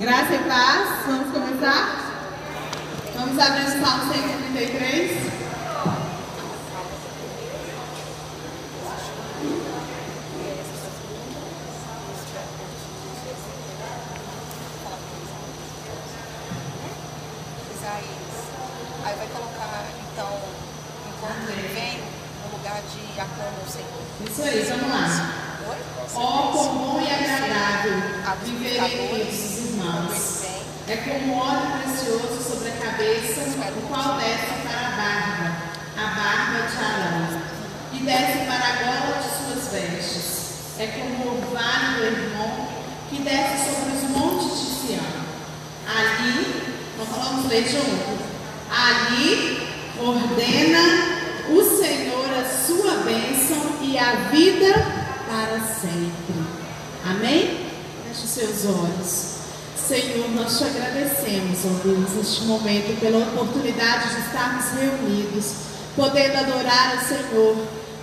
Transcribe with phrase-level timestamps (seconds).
[0.00, 1.06] Graça e paz.
[1.06, 2.22] Vamos começar?
[3.16, 5.28] Vamos abrir o Salmo 133.
[19.04, 20.38] Aí vai colocar, então,
[21.08, 22.02] enquanto ele vem,
[22.44, 24.30] no lugar de aclama o Senhor.
[24.30, 25.48] Isso aí, vamos lá.
[25.70, 25.76] Oi?
[26.14, 30.40] Ó, quão bom e agradável viver em Viver Cristo, irmãos.
[30.42, 30.94] vem.
[30.94, 33.40] É como óleo precioso sobre a cabeça,
[33.76, 35.56] o qual desce para a barba,
[35.96, 37.42] a barba de Arão,
[37.92, 40.78] e desce para a gola de suas vestes.
[40.78, 42.68] É como o orvalho do irmão
[43.10, 45.28] que desce sobre os montes de Sião.
[45.86, 48.28] Ali, nós vamos ler junto.
[48.70, 50.80] Ali ordena
[51.50, 54.74] o Senhor a sua bênção e a vida
[55.26, 56.28] para sempre.
[57.04, 57.66] Amém?
[58.06, 59.38] Feche os seus olhos.
[59.76, 60.64] Senhor, nós te
[61.64, 65.52] ó Deus, neste momento, pela oportunidade de estarmos reunidos,
[65.96, 67.56] podendo adorar o Senhor,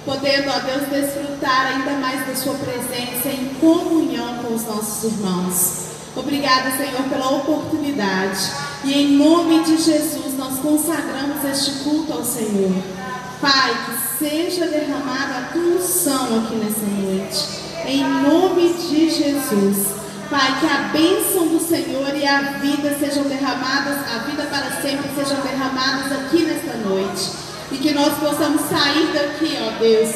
[0.03, 5.86] podendo, ó Deus, desfrutar ainda mais da Sua presença em comunhão com os nossos irmãos.
[6.16, 8.39] Obrigada, Senhor, pela oportunidade.
[8.83, 12.72] E em nome de Jesus, nós consagramos este culto ao Senhor.
[13.42, 17.66] Pai, que seja derramada a tua unção aqui nessa noite.
[17.86, 20.06] Em nome de Jesus.
[20.30, 21.75] Pai, que a bênção do Senhor
[22.26, 27.30] e a vida sejam derramadas, a vida para sempre sejam derramadas aqui nesta noite.
[27.72, 30.16] E que nós possamos sair daqui, ó Deus,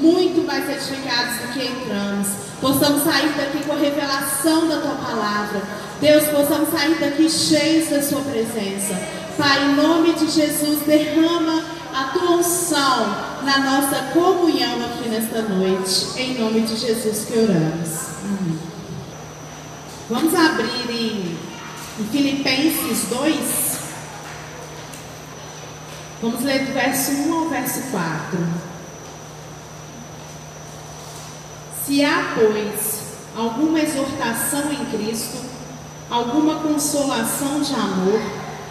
[0.00, 2.28] muito mais edificados do que entramos.
[2.62, 5.60] Possamos sair daqui com a revelação da tua palavra.
[6.00, 8.98] Deus, possamos sair daqui cheios da sua presença.
[9.36, 11.62] Pai, em nome de Jesus, derrama
[11.94, 16.06] a tua unção na nossa comunhão aqui nesta noite.
[16.16, 17.98] Em nome de Jesus que oramos.
[18.24, 18.70] Amém.
[20.10, 21.29] Vamos abrir em,
[22.00, 23.78] em Filipenses 2.
[26.22, 28.38] Vamos ler do verso 1 ao verso 4.
[31.84, 33.00] Se há, pois,
[33.36, 35.38] alguma exortação em Cristo,
[36.08, 38.20] alguma consolação de amor,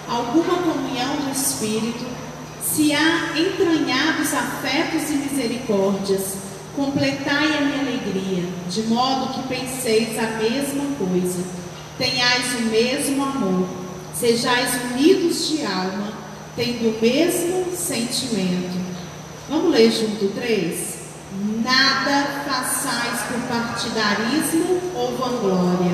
[0.08, 2.06] alguma comunhão do Espírito,
[2.64, 6.38] se há entranhados afetos e misericórdias,
[6.76, 11.44] completai a minha alegria, de modo que penseis a mesma coisa,
[12.00, 13.68] tenhais o mesmo amor,
[14.16, 16.14] sejais unidos de alma,
[16.56, 18.80] tendo o mesmo sentimento.
[19.50, 20.98] Vamos ler junto três?
[21.62, 25.92] Nada façais por partidarismo ou vanglória,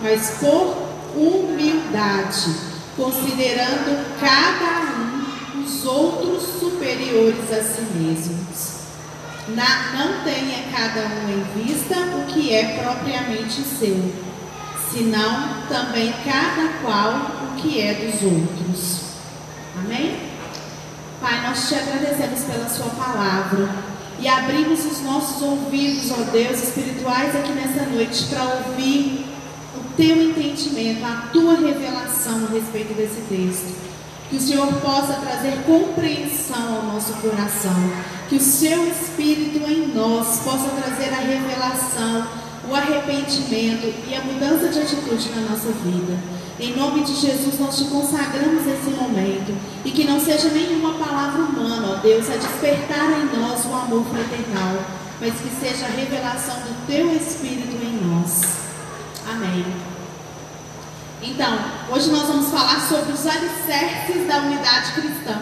[0.00, 2.54] mas por humildade,
[2.96, 8.72] considerando cada um os outros superiores a si mesmos.
[9.48, 14.31] Na, não tenha cada um em vista o que é propriamente seu,
[14.92, 17.14] senão também cada qual
[17.44, 19.00] o que é dos outros.
[19.78, 20.18] Amém?
[21.20, 23.68] Pai, nós te agradecemos pela Sua palavra
[24.20, 29.26] e abrimos os nossos ouvidos, ó Deus, espirituais aqui nessa noite para ouvir
[29.76, 33.92] o Teu entendimento, a Tua revelação a respeito desse texto.
[34.30, 37.74] Que o Senhor possa trazer compreensão ao nosso coração.
[38.28, 42.26] Que o Seu Espírito em nós possa trazer a revelação,
[42.68, 46.18] o arrependimento e a mudança de atitude na nossa vida.
[46.60, 49.56] Em nome de Jesus, nós te consagramos esse momento.
[49.84, 54.04] E que não seja nenhuma palavra humana, ó Deus, a despertar em nós o amor
[54.04, 54.84] fraternal,
[55.20, 58.42] mas que seja a revelação do Teu Espírito em nós.
[59.28, 59.64] Amém.
[61.22, 61.58] Então,
[61.90, 65.40] hoje nós vamos falar sobre os alicerces da unidade cristã.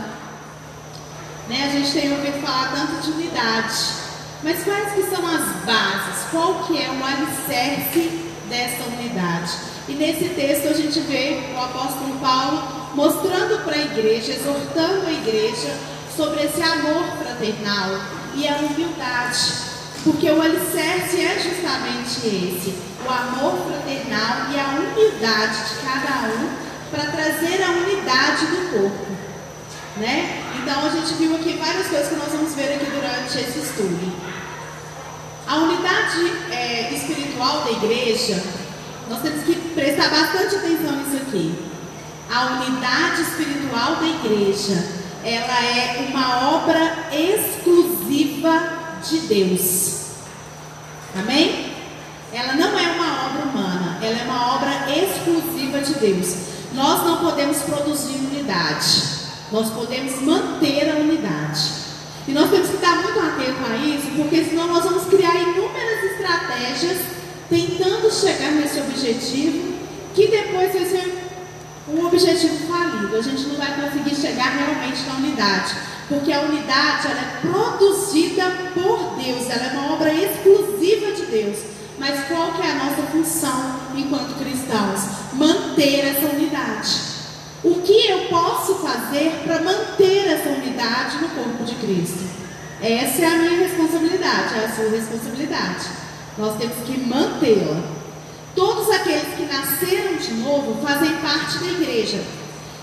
[1.49, 1.67] Né?
[1.67, 3.75] A gente tem ouvido falar tanto de unidade,
[4.43, 6.25] mas quais que são as bases?
[6.31, 9.53] Qual que é o alicerce dessa unidade?
[9.89, 12.63] E nesse texto a gente vê o apóstolo Paulo
[12.95, 15.77] mostrando para a igreja, exortando a igreja
[16.17, 18.01] sobre esse amor fraternal
[18.35, 19.71] e a humildade.
[20.05, 22.75] Porque o alicerce é justamente esse,
[23.05, 26.49] o amor fraternal e a humildade de cada um
[26.91, 29.07] para trazer a unidade do corpo.
[29.97, 30.43] Né?
[30.63, 34.30] Então a gente viu aqui várias coisas que nós vamos ver aqui durante esse estudo.
[35.51, 38.41] A unidade é, espiritual da igreja,
[39.09, 41.53] nós temos que prestar bastante atenção nisso aqui.
[42.33, 44.81] A unidade espiritual da igreja,
[45.25, 48.63] ela é uma obra exclusiva
[49.03, 50.11] de Deus.
[51.19, 51.73] Amém?
[52.33, 56.37] Ela não é uma obra humana, ela é uma obra exclusiva de Deus.
[56.75, 59.03] Nós não podemos produzir unidade,
[59.51, 61.80] nós podemos manter a unidade.
[62.31, 66.13] E nós temos que estar muito atentos a isso, porque senão nós vamos criar inúmeras
[66.13, 66.99] estratégias
[67.49, 69.75] tentando chegar nesse objetivo
[70.15, 71.25] que depois vai ser
[71.89, 73.17] um objetivo falido.
[73.17, 75.75] A gente não vai conseguir chegar realmente na unidade.
[76.09, 78.45] Porque a unidade ela é produzida
[78.75, 81.59] por Deus, ela é uma obra exclusiva de Deus.
[81.99, 85.01] Mas qual que é a nossa função enquanto cristãos?
[85.33, 87.10] Manter essa unidade.
[87.63, 92.25] O que eu posso fazer para manter essa unidade no corpo de Cristo?
[92.81, 95.87] Essa é a minha responsabilidade, é a sua responsabilidade.
[96.39, 97.83] Nós temos que mantê-la.
[98.57, 102.23] Todos aqueles que nasceram de novo fazem parte da igreja.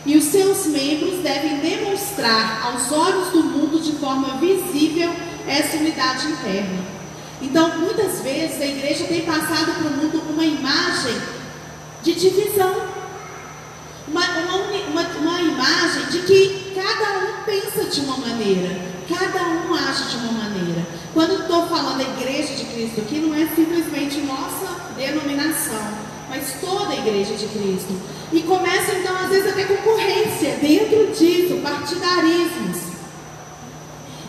[0.05, 5.11] E os seus membros devem demonstrar aos olhos do mundo de forma visível
[5.47, 6.85] essa unidade interna.
[7.41, 11.15] Então, muitas vezes a igreja tem passado para o mundo uma imagem
[12.03, 12.75] de divisão,
[14.07, 18.69] uma, uma, uma, imagem de que cada um pensa de uma maneira,
[19.07, 20.85] cada um age de uma maneira.
[21.13, 25.93] Quando estou falando da igreja de Cristo aqui, não é simplesmente nossa denominação,
[26.29, 27.99] mas toda a igreja de Cristo.
[28.31, 32.77] E começa então, às vezes, até concorrência dentro disso, partidarismos.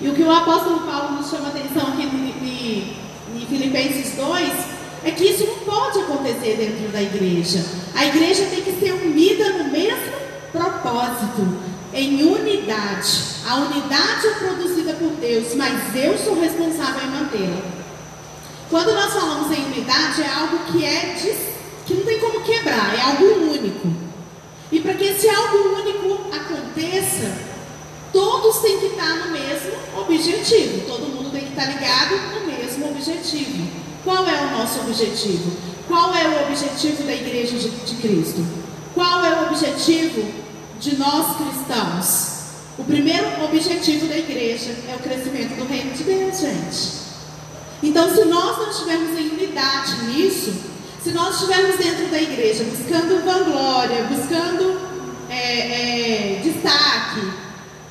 [0.00, 2.96] E o que o apóstolo Paulo nos chama atenção aqui em,
[3.36, 7.64] em Filipenses 2 é que isso não pode acontecer dentro da igreja.
[7.94, 10.12] A igreja tem que ser unida no mesmo
[10.52, 11.46] propósito,
[11.92, 13.18] em unidade.
[13.46, 17.62] A unidade é produzida por Deus, mas eu sou responsável em mantê-la.
[18.70, 21.16] Quando nós falamos em unidade, é algo que é
[21.86, 23.88] que não tem como quebrar, é algo único.
[24.70, 27.48] E para que esse algo único aconteça,
[28.12, 30.86] Todos têm que estar no mesmo objetivo.
[30.86, 33.68] Todo mundo tem que estar ligado no mesmo objetivo.
[34.08, 35.52] Qual é o nosso objetivo?
[35.86, 38.42] Qual é o objetivo da Igreja de, de Cristo?
[38.94, 40.26] Qual é o objetivo
[40.80, 42.38] de nós cristãos?
[42.78, 46.90] O primeiro objetivo da igreja é o crescimento do reino de Deus, gente.
[47.82, 50.54] Então, se nós não estivermos em unidade nisso,
[51.04, 54.80] se nós estivermos dentro da igreja buscando vanglória, buscando
[55.28, 57.30] é, é, destaque,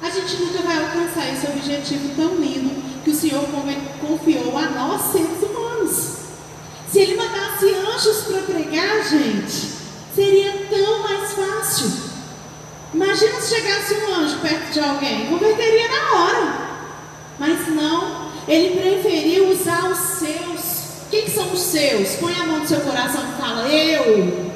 [0.02, 2.72] a gente nunca vai alcançar esse objetivo tão lindo
[3.04, 3.46] que o Senhor
[4.02, 5.37] confiou a nós, seres.
[6.92, 9.74] Se Ele mandasse anjos para pregar, gente,
[10.16, 11.92] seria tão mais fácil.
[12.94, 16.68] Imagina se chegasse um anjo perto de alguém, converteria na hora.
[17.38, 20.78] Mas não, Ele preferiu usar os seus.
[21.12, 22.16] Quem que são os seus?
[22.16, 24.48] Põe a mão no seu coração e fala: Eu.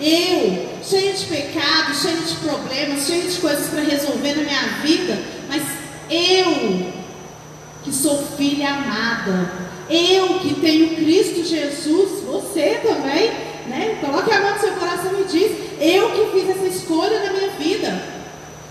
[0.00, 5.22] Eu cheia de pecados, cheia de problemas, cheia de coisas para resolver na minha vida,
[5.46, 5.62] mas
[6.08, 6.92] eu,
[7.82, 9.50] que sou filha amada,
[9.88, 13.30] eu que tenho Cristo Jesus, você também,
[13.66, 13.98] né?
[14.00, 17.50] Coloque a mão no seu coração e diz: Eu que fiz essa escolha na minha
[17.50, 18.20] vida.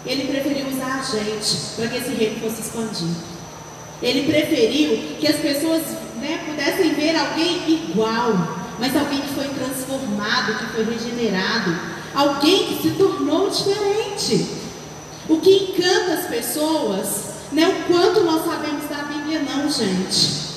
[0.05, 3.15] Ele preferiu usar a gente para que esse reino fosse expandido.
[4.01, 5.81] Ele preferiu que as pessoas
[6.21, 8.31] né, pudessem ver alguém igual,
[8.79, 11.77] mas alguém que foi transformado, que foi regenerado,
[12.15, 14.47] alguém que se tornou diferente.
[15.27, 20.49] O que encanta as pessoas não é o quanto nós sabemos da Bíblia, não, gente.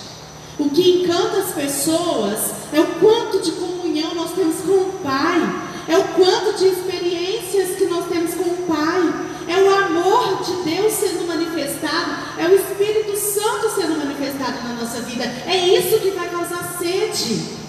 [0.58, 2.38] O que encanta as pessoas
[2.72, 5.40] é o quanto de comunhão nós temos com o Pai,
[5.88, 10.70] é o quanto de experiências que nós temos com o Pai, é o amor de
[10.70, 15.24] Deus sendo manifestado, é o Espírito Santo sendo manifestado na nossa vida.
[15.24, 17.62] É isso que vai causar sede.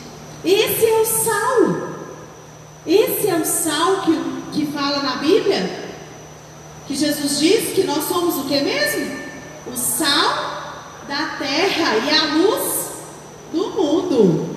[0.43, 1.93] Esse é o sal.
[2.85, 5.82] Esse é o sal que, que fala na Bíblia.
[6.87, 9.17] Que Jesus diz que nós somos o que mesmo?
[9.71, 10.63] O sal
[11.07, 12.87] da terra e a luz
[13.53, 14.55] do mundo.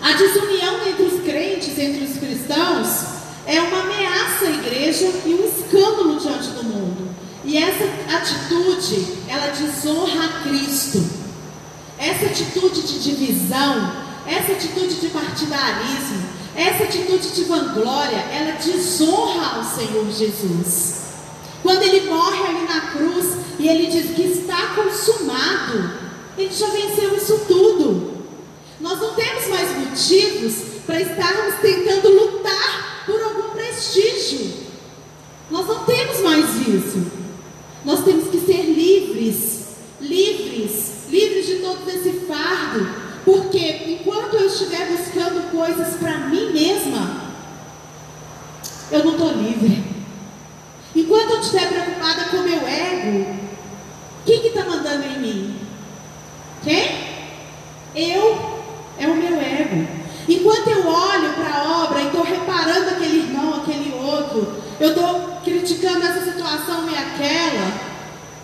[0.00, 3.16] A desunião entre os crentes, entre os cristãos,
[3.46, 7.08] é uma ameaça à igreja e um escândalo diante do mundo.
[7.44, 7.84] E essa
[8.16, 11.04] atitude, ela desonra a Cristo.
[11.98, 13.92] Essa atitude de divisão,
[14.26, 21.06] essa atitude de partidarismo, essa atitude de vanglória, ela desonra ao Senhor Jesus.
[21.62, 25.90] Quando ele morre ali na cruz e ele diz que está consumado,
[26.38, 28.16] ele já venceu isso tudo.
[28.80, 30.54] Nós não temos mais motivos
[30.86, 34.66] para estarmos tentando lutar por algum prestígio.
[35.50, 37.06] Nós não temos mais isso.
[37.84, 39.66] Nós temos que ser livres,
[40.00, 42.88] livres, livres de todo esse fardo,
[43.24, 47.32] porque enquanto eu estiver buscando coisas para mim mesma,
[48.90, 49.84] eu não estou livre.
[50.94, 53.36] Enquanto eu estiver preocupada com o meu ego,
[54.24, 55.56] quem está mandando em mim?
[56.64, 57.06] Quem?
[57.94, 58.56] Eu
[58.98, 59.86] é o meu ego.
[60.28, 65.38] Enquanto eu olho para a obra e estou reparando aquele irmão, aquele outro, eu estou
[65.44, 67.86] criticando essa situação e aquela,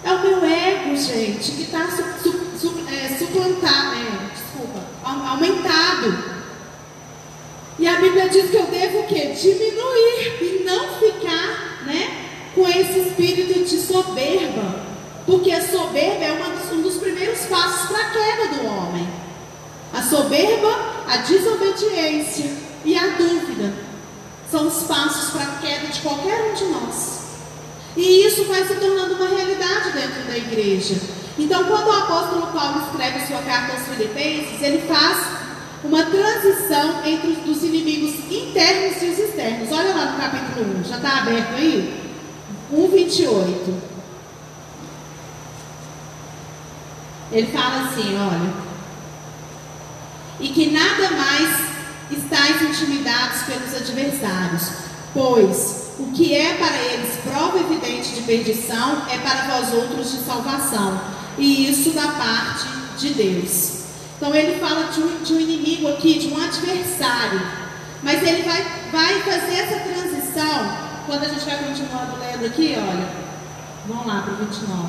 [0.04, 6.33] é o meu ego, gente, que está su, su, su, é, suplantado, é, aumentado.
[7.78, 9.35] E a Bíblia diz que eu devo o quê?
[9.35, 14.83] Diminuir e não ficar, né, com esse espírito de soberba.
[15.26, 19.09] Porque a soberba é uma, um dos primeiros passos para a queda do homem.
[19.93, 22.50] A soberba, a desobediência
[22.85, 23.73] e a dúvida
[24.50, 27.23] são os passos para a queda de qualquer um de nós.
[27.97, 30.97] E isso vai se tornando uma realidade dentro da igreja.
[31.38, 35.26] Então, quando o apóstolo Paulo escreve sua carta aos Filipenses, ele faz
[35.85, 39.71] uma transição entre os inimigos internos e os externos.
[39.73, 42.02] Olha lá no capítulo 1, já está aberto aí?
[42.71, 43.83] 1, 28.
[47.33, 48.52] Ele fala assim: olha,
[50.43, 51.73] e que nada mais
[52.11, 52.61] estáis
[53.43, 54.71] pelos adversários,
[55.15, 60.19] pois o que é para eles prova evidente de perdição é para vós outros de
[60.19, 61.01] salvação,
[61.39, 63.83] e isso da parte de Deus.
[64.17, 67.41] Então ele fala de um, de um inimigo aqui, de um adversário.
[68.03, 70.93] Mas ele vai, vai fazer essa transição.
[71.07, 73.09] Quando a gente vai continuando lendo aqui, olha.
[73.87, 74.83] Vamos lá para o 29.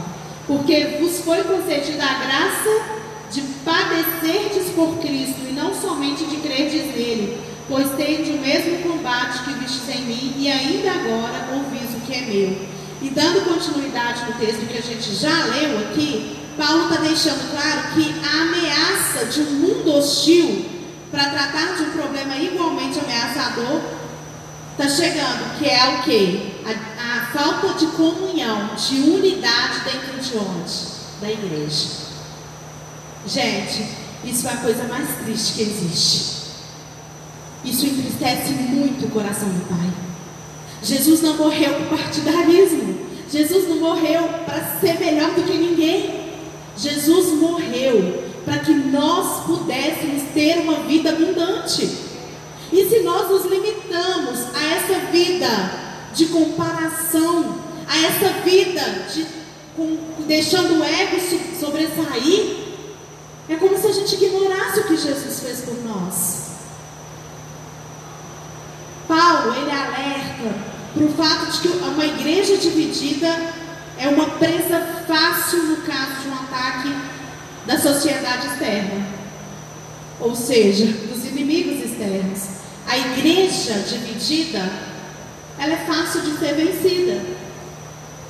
[0.46, 6.96] Porque vos foi concedida a graça de padecerdes por Cristo e não somente de crerdes
[6.96, 12.01] nele, pois tendes o mesmo combate que vistes em mim e ainda agora ouvis o
[12.01, 12.74] que é meu.
[13.01, 17.93] E dando continuidade no texto que a gente já leu aqui, Paulo está deixando claro
[17.93, 20.65] que a ameaça de um mundo hostil
[21.12, 23.82] para tratar de um problema igualmente ameaçador
[24.72, 26.53] está chegando, que é o que?
[26.65, 30.74] A, a, falta de comunhão, de unidade dentro de onde?
[31.22, 31.88] Da igreja.
[33.27, 33.88] Gente,
[34.24, 36.43] isso é a coisa mais triste que existe.
[37.63, 39.89] Isso entristece muito o coração do Pai.
[40.82, 42.98] Jesus não morreu por partidarismo.
[43.32, 46.32] Jesus não morreu para ser melhor do que ninguém.
[46.77, 51.89] Jesus morreu para que nós pudéssemos ter uma vida abundante.
[52.72, 55.48] E se nós nos limitamos a essa vida
[56.13, 57.55] de comparação,
[57.88, 58.82] a essa vida
[59.13, 59.25] de
[59.75, 61.17] com, deixando o ego
[61.60, 62.58] sobressair,
[63.50, 66.43] é como se a gente ignorasse o que Jesus fez por nós.
[69.08, 73.28] Paulo, ele alerta para o fato de que uma igreja dividida
[73.98, 76.96] é uma presa fácil no caso de um ataque
[77.66, 79.08] da sociedade externa,
[80.20, 82.64] ou seja, dos inimigos externos.
[82.88, 84.70] A igreja dividida,
[85.58, 87.22] ela é fácil de ser vencida.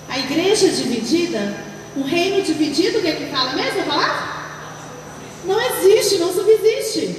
[0.08, 1.58] A igreja dividida,
[1.96, 4.34] o reino dividido, o que é que fala mesmo a palavra?
[5.46, 7.18] Não existe, não subsiste.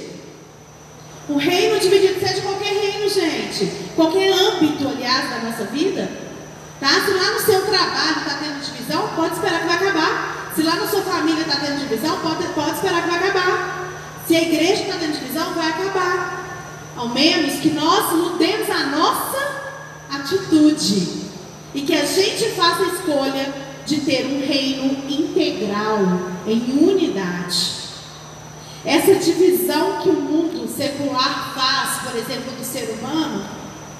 [1.27, 2.84] O reino dividido, seja qualquer reino,
[3.95, 6.09] qualquer âmbito, aliás, da nossa vida,
[6.79, 6.89] Tá?
[7.05, 10.51] Se lá no seu trabalho está tendo divisão, pode esperar que vai acabar.
[10.53, 13.91] Se lá na sua família está tendo divisão, pode, pode esperar que vai acabar.
[14.27, 16.43] Se a igreja está tendo divisão, vai acabar.
[16.95, 19.37] Ao menos que nós mudemos a nossa
[20.11, 21.25] atitude.
[21.73, 23.53] E que a gente faça a escolha
[23.85, 25.99] de ter um reino integral,
[26.47, 27.84] em unidade.
[28.85, 33.43] Essa divisão que o mundo secular faz, por exemplo, do ser humano,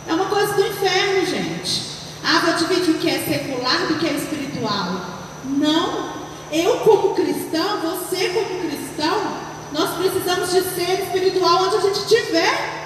[0.08, 1.82] é uma coisa do inferno, gente.
[2.24, 5.02] Ah, vou dividir o que é secular do que é espiritual.
[5.46, 6.14] Não.
[6.52, 9.38] Eu, como cristão, você, como cristão,
[9.74, 12.86] nós precisamos de ser espiritual onde a gente estiver.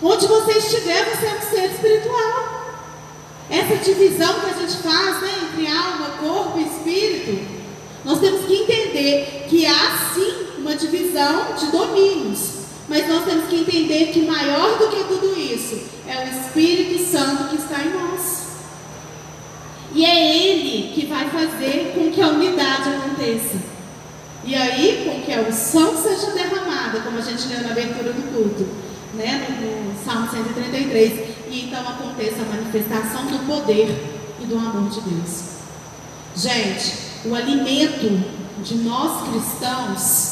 [0.00, 2.62] Onde você estiver, você é um ser espiritual.
[3.50, 7.62] Essa divisão que a gente faz né, entre alma, corpo e espírito,
[8.04, 12.62] nós temos que entender que há sim uma divisão de domínios.
[12.88, 17.48] Mas nós temos que entender que maior do que tudo isso é o Espírito Santo
[17.48, 18.42] que está em nós.
[19.94, 23.72] E é Ele que vai fazer com que a unidade aconteça.
[24.44, 28.32] E aí, com que a unção seja derramada, como a gente leu na abertura do
[28.34, 28.68] culto,
[29.14, 31.12] né, no, no Salmo 133.
[31.48, 33.94] E então aconteça a manifestação do poder
[34.40, 35.44] e do amor de Deus.
[36.34, 38.08] Gente, o alimento
[38.64, 40.31] de nós cristãos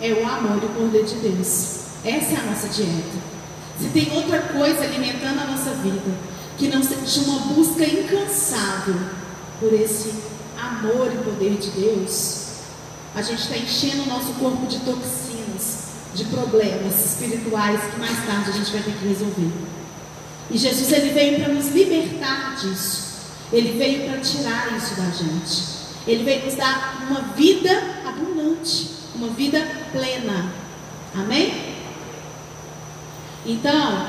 [0.00, 1.84] é o amor e o poder de Deus.
[2.04, 3.34] Essa é a nossa dieta.
[3.80, 6.12] Se tem outra coisa alimentando a nossa vida,
[6.58, 8.96] que não seja uma busca incansável
[9.58, 10.14] por esse
[10.56, 12.44] amor e poder de Deus,
[13.14, 15.84] a gente está enchendo o nosso corpo de toxinas,
[16.14, 19.50] de problemas espirituais que mais tarde a gente vai ter que resolver.
[20.50, 23.14] E Jesus ele veio para nos libertar disso.
[23.52, 25.74] Ele veio para tirar isso da gente.
[26.06, 27.70] Ele veio nos dar uma vida
[28.06, 30.52] abundante uma vida plena.
[31.14, 31.74] Amém?
[33.46, 34.06] Então,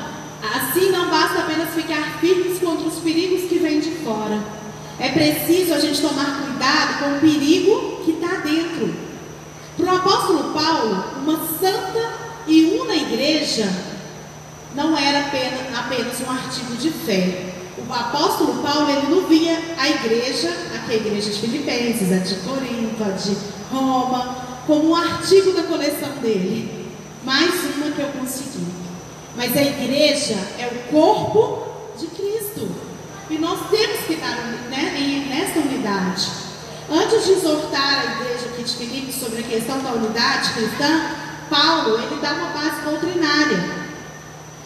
[0.55, 4.39] assim não basta apenas ficar firmes contra os perigos que vêm de fora.
[4.99, 8.93] É preciso a gente tomar cuidado com o perigo que está dentro.
[9.77, 12.13] Para o apóstolo Paulo, uma santa
[12.47, 13.69] e una igreja
[14.73, 17.53] não era apenas, apenas um artigo de fé.
[17.77, 22.35] O apóstolo Paulo ele não via a igreja, aqui a igreja de Filipenses, a de
[22.35, 23.35] Corinto, a de
[23.69, 26.91] Roma, como um artigo da coleção dele.
[27.23, 28.65] Mais uma que eu consegui.
[29.35, 31.67] Mas a igreja é o corpo
[31.99, 32.69] de Cristo.
[33.29, 34.35] E nós temos que estar
[34.69, 36.29] né, nesta unidade.
[36.89, 41.09] Antes de exortar a igreja aqui de Filipe sobre a questão da unidade cristã,
[41.49, 43.85] Paulo ele dá uma base doutrinária.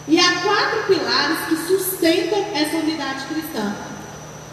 [0.06, 3.74] E há quatro pilares que sustentam essa unidade cristã.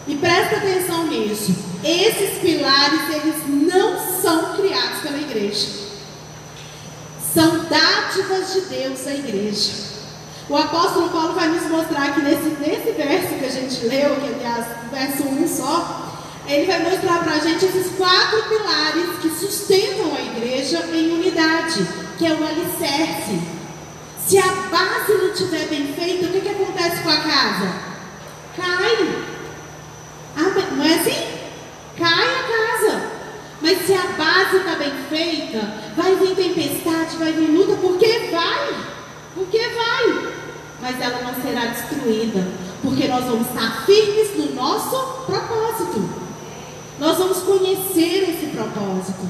[0.07, 1.66] E presta atenção nisso.
[1.83, 5.67] Esses pilares, eles não são criados pela igreja.
[7.33, 9.87] São dádivas de Deus à igreja.
[10.49, 14.33] O apóstolo Paulo vai nos mostrar aqui nesse, nesse verso que a gente leu, que
[14.33, 16.07] aliás, verso 1 só,
[16.47, 21.85] ele vai mostrar para a gente esses quatro pilares que sustentam a igreja em unidade,
[22.17, 23.41] que é o alicerce.
[24.25, 27.73] Se a base não estiver bem feita, o que, que acontece com a casa?
[28.55, 29.25] Cai.
[30.37, 31.26] Ah, não é assim?
[33.67, 35.59] Mas se a base está bem feita,
[35.97, 38.73] vai vir tempestade, vai vir luta, porque vai.
[39.35, 40.31] Porque vai.
[40.81, 42.47] Mas ela não será destruída.
[42.81, 46.09] Porque nós vamos estar firmes no nosso propósito.
[46.97, 49.27] Nós vamos conhecer esse propósito.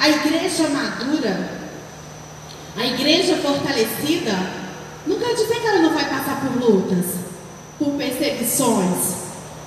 [0.00, 1.60] A igreja madura,
[2.76, 4.32] a igreja fortalecida
[5.06, 7.06] não quer dizer que ela não vai passar por lutas,
[7.78, 9.14] por perseguições.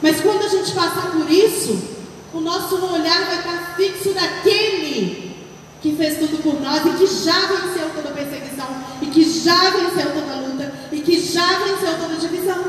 [0.02, 1.97] Mas quando a gente passar por isso,
[2.38, 5.36] o nosso olhar vai estar fixo naquele
[5.82, 8.68] que fez tudo por nós e que já venceu toda perseguição,
[9.02, 12.64] e que já venceu toda luta, e que já venceu toda divisão.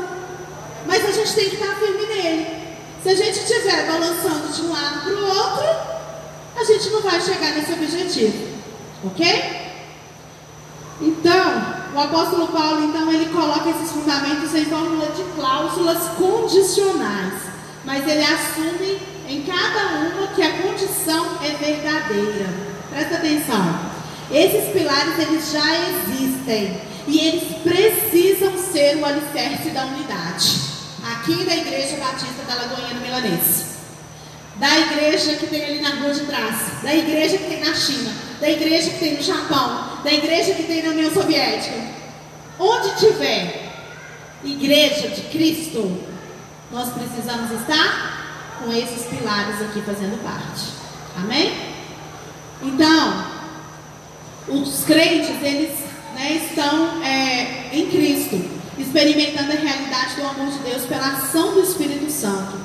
[0.87, 2.47] Mas a gente tem que estar firme nele.
[3.03, 5.65] Se a gente estiver balançando de um lado para o outro,
[6.57, 8.47] a gente não vai chegar nesse objetivo.
[9.05, 9.69] Ok?
[11.01, 17.33] Então, o apóstolo Paulo, então, ele coloca esses fundamentos em forma de cláusulas condicionais,
[17.85, 22.49] mas ele assume em cada uma que a condição é verdadeira.
[22.89, 23.79] Presta atenção.
[24.31, 30.69] Esses pilares eles já existem e eles precisam ser o alicerce da unidade.
[31.11, 33.77] Aqui da Igreja Batista da Lagoinha do Milanês,
[34.57, 38.11] da igreja que tem ali na rua de trás, da igreja que tem na China,
[38.41, 41.77] da igreja que tem no Japão, da igreja que tem na União Soviética.
[42.59, 43.71] Onde tiver
[44.43, 46.03] igreja de Cristo,
[46.71, 48.18] nós precisamos estar
[48.59, 50.67] com esses pilares aqui fazendo parte.
[51.17, 51.53] Amém?
[52.61, 53.25] Então,
[54.47, 55.79] os crentes, eles
[56.13, 58.39] né, estão é, em Cristo,
[58.77, 62.57] experimentando a realidade do amor de Deus pela ação do Espírito Santo.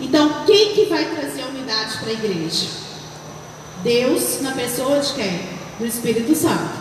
[0.00, 2.66] Então, quem que vai trazer a unidade para a igreja?
[3.82, 5.40] Deus na pessoa de quem?
[5.78, 6.80] Do Espírito Santo.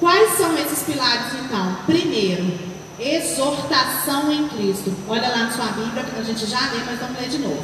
[0.00, 1.76] Quais são esses pilares então?
[1.86, 4.94] Primeiro, exortação em Cristo.
[5.08, 7.62] Olha lá na sua Bíblia, a gente já lê, mas vamos ler de novo.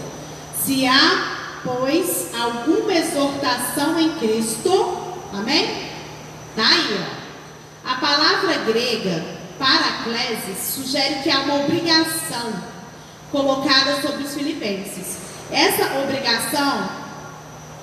[0.62, 4.99] Se há, pois, alguma exortação em Cristo,
[5.33, 5.90] amém?
[6.57, 7.90] Tá aí, ó.
[7.90, 9.25] A palavra grega
[9.59, 12.53] paraclesis sugere que há uma obrigação
[13.31, 15.19] colocada sobre os filipenses.
[15.51, 16.88] Essa obrigação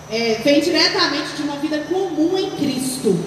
[0.10, 3.24] é, vem diretamente de uma vida comum em Cristo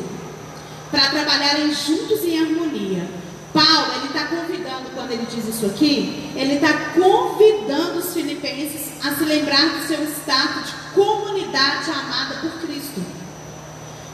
[0.91, 3.05] para trabalharem juntos em harmonia.
[3.53, 9.13] Paulo, ele está convidando, quando ele diz isso aqui, ele está convidando os filipenses a
[9.15, 13.03] se lembrar do seu status de comunidade amada por Cristo.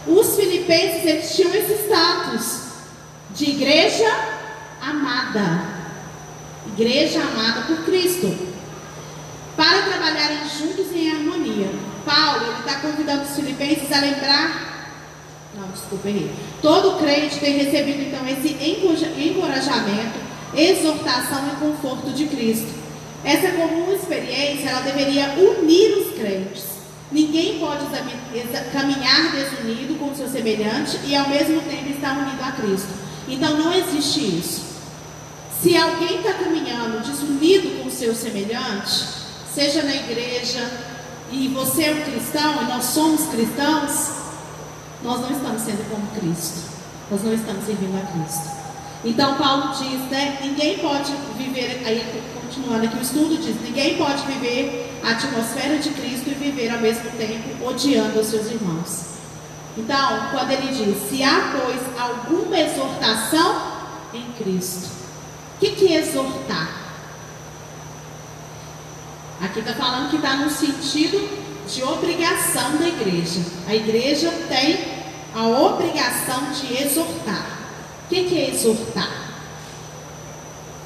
[0.07, 2.61] Os filipenses, eles tinham esse status
[3.31, 4.11] de igreja
[4.81, 5.77] amada.
[6.69, 8.35] Igreja amada por Cristo.
[9.55, 11.71] Para trabalharem juntos em harmonia.
[12.07, 14.76] Paulo, ele está convidando os filipenses a lembrar
[15.57, 16.31] não, desculpa, errei.
[16.61, 20.19] Todo crente tem recebido então esse encorajamento,
[20.55, 22.69] exortação e conforto de Cristo.
[23.25, 26.77] Essa comum experiência, ela deveria unir os crentes.
[27.11, 27.87] Ninguém pode
[28.73, 32.89] caminhar desunido com seu semelhante e ao mesmo tempo estar unido a Cristo.
[33.29, 34.63] Então não existe isso.
[35.63, 39.07] Se alguém está caminhando desunido com seu semelhante,
[39.53, 40.71] seja na igreja,
[41.33, 44.26] e você é um cristão, e nós somos cristãos,
[45.03, 46.77] nós não estamos sendo como Cristo.
[47.11, 48.51] Nós não estamos servindo a Cristo.
[49.05, 50.39] Então Paulo diz, né?
[50.43, 55.91] Ninguém pode viver, aí continuando aqui o estudo diz, ninguém pode viver a atmosfera de
[55.91, 59.17] Cristo e viver ao mesmo tempo odiando os seus irmãos.
[59.77, 63.61] Então, quando ele diz, se há, pois, alguma exortação
[64.15, 64.89] em Cristo.
[65.57, 66.87] O que, que é exortar?
[69.41, 73.41] Aqui está falando que está no sentido de obrigação da igreja.
[73.67, 74.97] A igreja tem
[75.35, 77.47] a obrigação de exortar.
[78.05, 79.11] O que, que é exortar?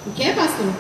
[0.07, 0.73] O que pastor?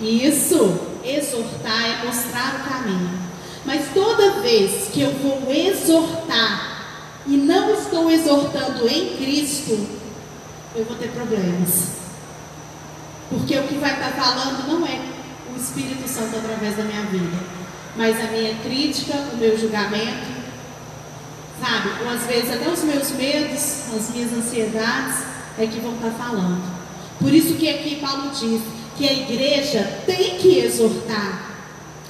[0.00, 3.22] Isso, exortar é mostrar o caminho.
[3.64, 6.72] Mas toda vez que eu vou exortar
[7.26, 9.86] e não estou exortando em Cristo,
[10.74, 11.92] eu vou ter problemas.
[13.30, 15.00] Porque o que vai estar falando não é
[15.54, 17.36] o Espírito Santo através da minha vida,
[17.96, 20.26] mas a minha crítica, o meu julgamento,
[21.60, 21.90] sabe?
[22.02, 25.24] Ou às vezes até os meus medos, as minhas ansiedades
[25.58, 26.62] é que vão estar falando.
[27.18, 28.62] Por isso que aqui Paulo diz
[28.96, 31.50] que a igreja tem que exortar,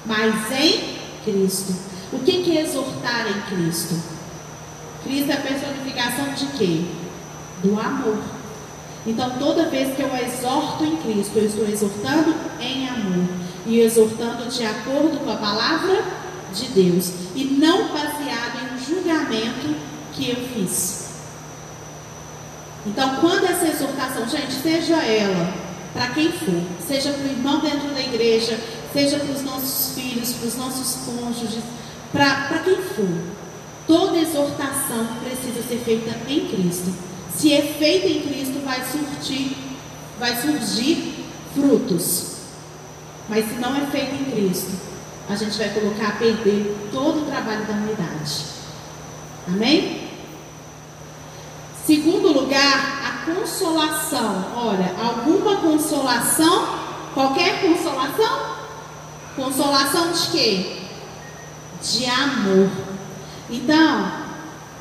[0.07, 1.75] mas em Cristo.
[2.13, 3.95] O que é exortar em Cristo?
[5.03, 6.85] Cristo é a personificação de quê?
[7.63, 8.19] Do amor.
[9.05, 14.47] Então, toda vez que eu exorto em Cristo, eu estou exortando em amor e exortando
[14.49, 16.05] de acordo com a palavra
[16.55, 19.75] de Deus e não baseado em um julgamento
[20.13, 21.03] que eu fiz.
[22.87, 25.55] Então, quando essa exortação, gente, seja ela
[25.93, 28.59] para quem for, seja para o irmão dentro da igreja,
[28.93, 31.63] seja para os nossos filhos, para os nossos cônjuges,
[32.11, 33.09] para quem for,
[33.87, 36.93] toda exortação precisa ser feita em Cristo.
[37.37, 39.57] Se é feita em Cristo, vai surtir,
[40.19, 42.32] vai surgir frutos.
[43.29, 44.73] Mas se não é feita em Cristo,
[45.29, 48.45] a gente vai colocar a perder todo o trabalho da unidade.
[49.47, 50.09] Amém?
[51.87, 54.53] Segundo lugar, a consolação.
[54.57, 56.67] Olha, alguma consolação,
[57.15, 58.53] qualquer consolação?
[59.35, 60.77] Consolação de quê?
[61.83, 62.71] De amor.
[63.51, 64.13] Então,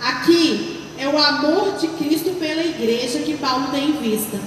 [0.01, 4.39] aqui é o amor de Cristo pela igreja que Paulo tem em vista.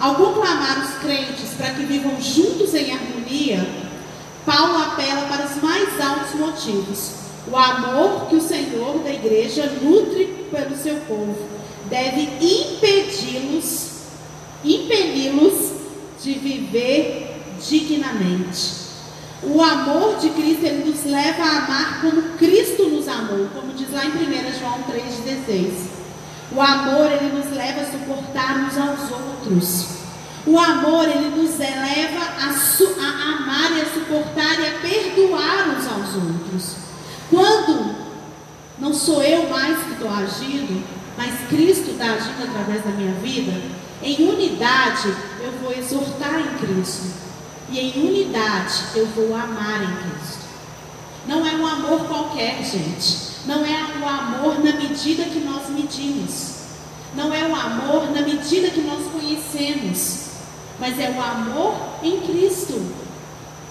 [0.00, 3.11] Ao conclamar os crentes para que vivam juntos em harmonia,
[4.44, 7.12] Paulo apela para os mais altos motivos.
[7.50, 11.36] O amor que o Senhor da igreja nutre pelo seu povo
[11.86, 13.90] deve impedi-los,
[14.64, 15.72] impeli-los
[16.22, 17.36] de viver
[17.68, 18.82] dignamente.
[19.42, 23.90] O amor de Cristo ele nos leva a amar como Cristo nos amou, como diz
[23.90, 26.02] lá em 1 João 3,16.
[26.54, 30.01] O amor, ele nos leva a suportar uns aos outros.
[30.44, 35.86] O amor, ele nos eleva a, a amar e a suportar e a perdoar uns
[35.86, 36.76] aos outros.
[37.30, 37.94] Quando
[38.78, 40.82] não sou eu mais que estou agindo,
[41.16, 43.52] mas Cristo está agindo através da minha vida,
[44.02, 47.06] em unidade eu vou exortar em Cristo.
[47.70, 50.42] E em unidade eu vou amar em Cristo.
[51.26, 53.32] Não é um amor qualquer, gente.
[53.46, 56.62] Não é o amor na medida que nós medimos.
[57.14, 60.31] Não é o amor na medida que nós conhecemos.
[60.82, 62.84] Mas é o amor em Cristo.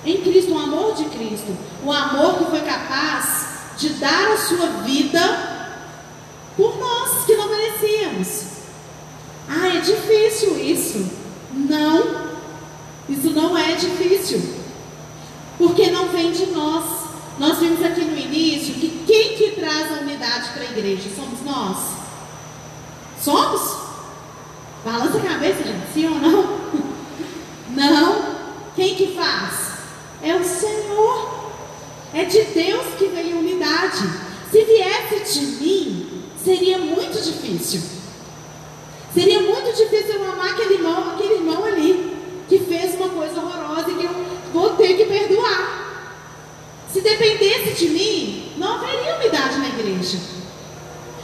[0.05, 1.53] Em Cristo, o amor de Cristo.
[1.83, 3.47] O amor que foi capaz
[3.77, 5.19] de dar a sua vida
[6.55, 8.43] por nós que não merecíamos.
[9.49, 11.05] Ah, é difícil isso.
[11.53, 12.31] Não.
[13.09, 14.41] Isso não é difícil.
[15.57, 16.85] Porque não vem de nós.
[17.37, 21.09] Nós vimos aqui no início que quem que traz a unidade para a igreja?
[21.13, 21.77] Somos nós?
[23.21, 23.81] Somos?
[24.85, 26.61] Balança a cabeça, gente, sim ou não?
[28.81, 29.73] Quem que faz?
[30.23, 31.51] É o Senhor.
[32.13, 34.31] É de Deus que vem a unidade.
[34.51, 37.81] Se viesse de mim, seria muito difícil.
[39.13, 42.17] Seria muito difícil eu amar aquele irmão, aquele irmão ali,
[42.47, 44.15] que fez uma coisa horrorosa e que eu
[44.53, 45.81] vou ter que perdoar.
[46.91, 50.17] Se dependesse de mim, não haveria unidade na igreja.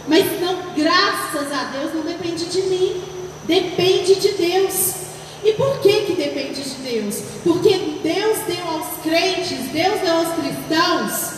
[0.07, 3.01] Mas não, graças a Deus, não depende de mim.
[3.45, 5.07] Depende de Deus.
[5.43, 7.21] E por que que depende de Deus?
[7.43, 7.69] Porque
[8.01, 9.36] Deus deu aos crentes,
[9.67, 11.37] Deus deu aos cristãos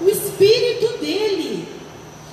[0.00, 1.68] o Espírito dele.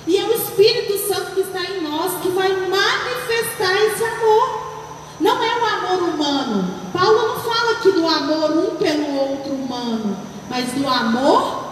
[0.06, 4.68] E é o Espírito Santo que está em nós que vai manifestar esse amor.
[5.20, 6.74] Não é o amor humano.
[6.92, 11.64] Paulo não fala aqui do amor um pelo outro humano mas do amor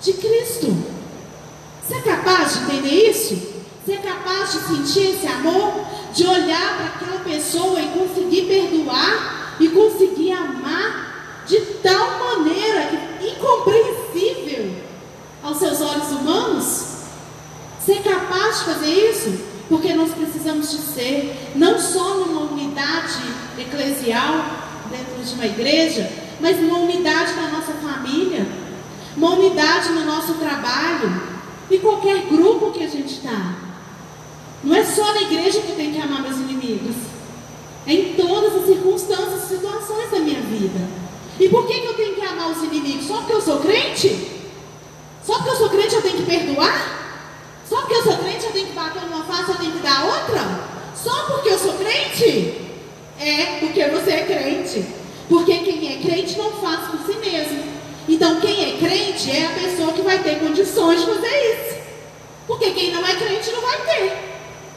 [0.00, 0.74] de Cristo.
[1.82, 3.52] Você é capaz de entender isso?
[3.84, 5.84] Você é capaz de sentir esse amor?
[6.14, 13.11] De olhar para aquela pessoa e conseguir perdoar e conseguir amar de tal maneira que
[13.26, 14.74] incompreensível
[15.42, 16.92] aos seus olhos humanos?
[17.88, 19.40] É capaz de fazer isso?
[19.68, 23.18] Porque nós precisamos de ser, não só numa unidade
[23.58, 24.44] eclesial,
[24.90, 28.46] dentro de uma igreja, mas uma unidade na nossa família,
[29.16, 31.22] uma unidade no nosso trabalho,
[31.70, 33.56] em qualquer grupo que a gente está.
[34.62, 36.94] Não é só na igreja que eu tenho que amar meus inimigos.
[37.86, 41.01] É em todas as circunstâncias e situações da minha vida.
[41.42, 43.04] E por que, que eu tenho que amar os inimigos?
[43.04, 44.28] Só porque eu sou crente?
[45.26, 47.18] Só porque eu sou crente eu tenho que perdoar?
[47.68, 50.04] Só porque eu sou crente eu tenho que bater numa face, eu tenho que dar
[50.04, 50.40] outra?
[50.94, 52.60] Só porque eu sou crente?
[53.18, 54.86] É porque você é crente.
[55.28, 57.64] Porque quem é crente não faz por si mesmo.
[58.08, 61.76] Então, quem é crente é a pessoa que vai ter condições de fazer isso.
[62.46, 64.12] Porque quem não é crente não vai ter.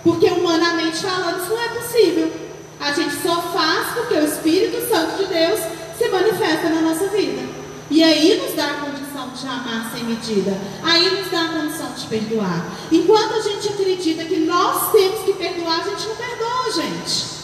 [0.04, 2.32] Porque humanamente falando, isso não é possível.
[2.80, 5.60] A gente só faz porque o Espírito Santo de Deus
[6.06, 7.42] se manifesta na nossa vida.
[7.90, 10.58] E aí nos dá a condição de amar sem medida.
[10.84, 12.66] Aí nos dá a condição de perdoar.
[12.92, 17.36] Enquanto a gente acredita que nós temos que perdoar, a gente não perdoa, gente.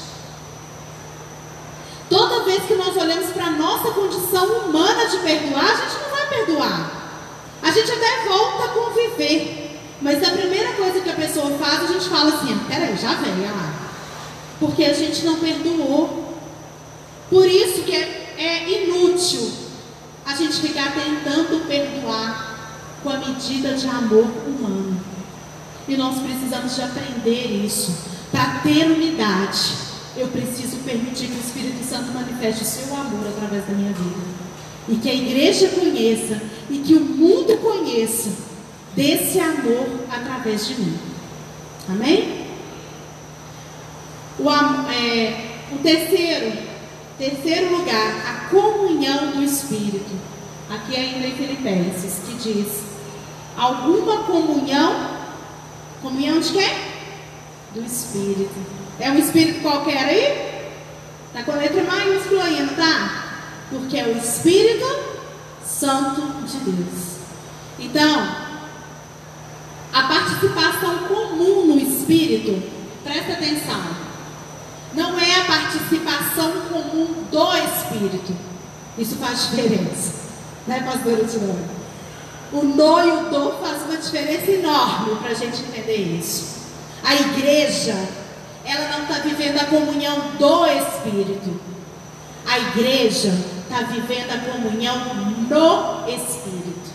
[2.09, 6.09] Toda vez que nós olhamos para a nossa condição humana de perdoar, a gente não
[6.09, 7.01] vai perdoar.
[7.63, 9.79] A gente até volta a conviver.
[10.01, 13.13] Mas a primeira coisa que a pessoa faz, a gente fala assim: ah, peraí, já
[13.13, 13.73] vem, lá.
[14.59, 16.21] Porque a gente não perdoou.
[17.29, 19.51] Por isso que é, é inútil
[20.25, 22.51] a gente ficar tentando perdoar
[23.03, 24.99] com a medida de amor humano.
[25.87, 27.95] E nós precisamos de aprender isso.
[28.31, 29.73] Para ter unidade,
[30.15, 34.41] eu preciso permitir que o Espírito Santo manifeste o seu amor através da minha vida.
[34.87, 38.29] E que a igreja conheça e que o mundo conheça
[38.95, 40.97] desse amor através de mim.
[41.89, 42.47] Amém?
[44.39, 46.70] O, é, o terceiro,
[47.21, 50.09] terceiro lugar, a comunhão do Espírito.
[50.71, 52.81] Aqui ainda em Filipenses, que diz:
[53.55, 55.11] alguma comunhão,
[56.01, 56.67] comunhão de quê?
[57.75, 58.55] Do Espírito.
[58.99, 60.61] É um espírito qualquer aí?
[61.27, 63.23] Está com a letra maiúscula não tá?
[63.69, 64.85] Porque é o Espírito
[65.65, 67.17] Santo de Deus.
[67.79, 68.35] Então,
[69.93, 72.61] a participação comum no Espírito,
[73.03, 74.00] presta atenção, é
[76.11, 78.35] participação comum do Espírito.
[78.97, 80.21] Isso faz diferença.
[80.67, 81.81] Né, pastora Tirana?
[82.51, 86.59] O no e o do faz uma diferença enorme para a gente entender isso.
[87.03, 87.95] A igreja
[88.63, 91.59] ela não está vivendo a comunhão do Espírito.
[92.45, 96.91] A igreja está vivendo a comunhão no Espírito.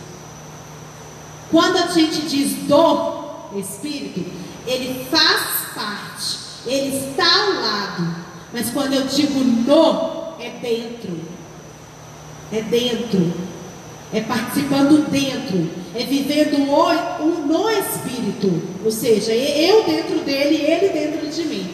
[1.51, 4.23] Quando a gente diz do Espírito,
[4.65, 8.26] ele faz parte, ele está ao lado.
[8.57, 11.19] Mas quando eu digo no, é dentro.
[12.51, 13.31] É dentro.
[14.11, 15.69] É participando dentro.
[15.93, 18.63] É vivendo o, o, no Espírito.
[18.83, 21.71] Ou seja, eu dentro dele e ele dentro de mim.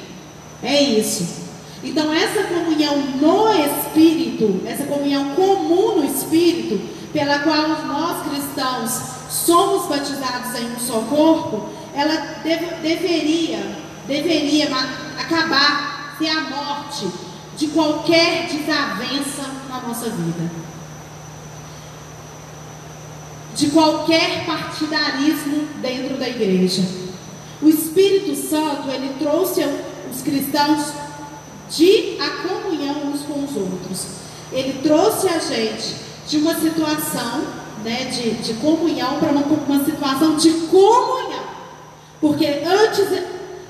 [0.61, 1.43] É isso.
[1.81, 6.81] Então, essa comunhão no Espírito, essa comunhão comum no Espírito,
[7.13, 8.91] pela qual nós cristãos
[9.29, 13.59] somos batizados em um só corpo, ela deve, deveria,
[14.05, 14.67] deveria
[15.17, 17.07] acabar, ser a morte
[17.57, 20.63] de qualquer desavença na nossa vida
[23.55, 26.83] de qualquer partidarismo dentro da igreja.
[27.61, 29.63] O Espírito Santo, ele trouxe
[30.11, 30.93] os cristãos
[31.69, 34.07] de a comunhão uns com os outros.
[34.51, 35.95] Ele trouxe a gente
[36.27, 37.43] de uma situação
[37.83, 41.43] né, de, de comunhão para uma, uma situação de comunhão.
[42.19, 43.07] Porque antes,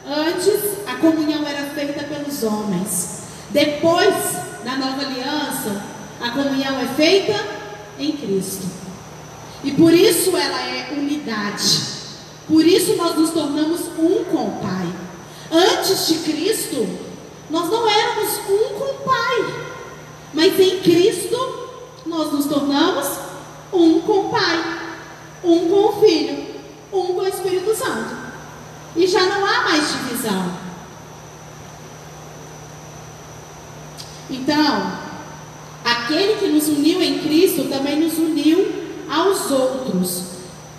[0.06, 3.24] antes a comunhão era feita pelos homens.
[3.50, 4.14] Depois,
[4.64, 5.84] na nova aliança,
[6.22, 7.34] a comunhão é feita
[8.00, 8.66] em Cristo.
[9.64, 11.94] E por isso ela é unidade.
[12.48, 14.94] Por isso nós nos tornamos um com o Pai.
[15.52, 16.88] Antes de Cristo,
[17.50, 19.64] nós não éramos um com o Pai.
[20.34, 21.70] Mas em Cristo,
[22.06, 23.08] nós nos tornamos
[23.72, 24.80] um com o Pai,
[25.44, 26.46] um com o Filho,
[26.92, 28.33] um com o Espírito Santo.
[28.96, 30.54] E já não há mais divisão.
[34.30, 34.94] Então,
[35.84, 38.72] aquele que nos uniu em Cristo também nos uniu
[39.10, 40.24] aos outros.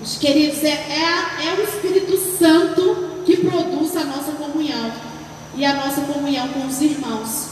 [0.03, 4.93] Os queridos, é, é, é o Espírito Santo que produz a nossa comunhão
[5.57, 7.49] e a nossa comunhão com os irmãos,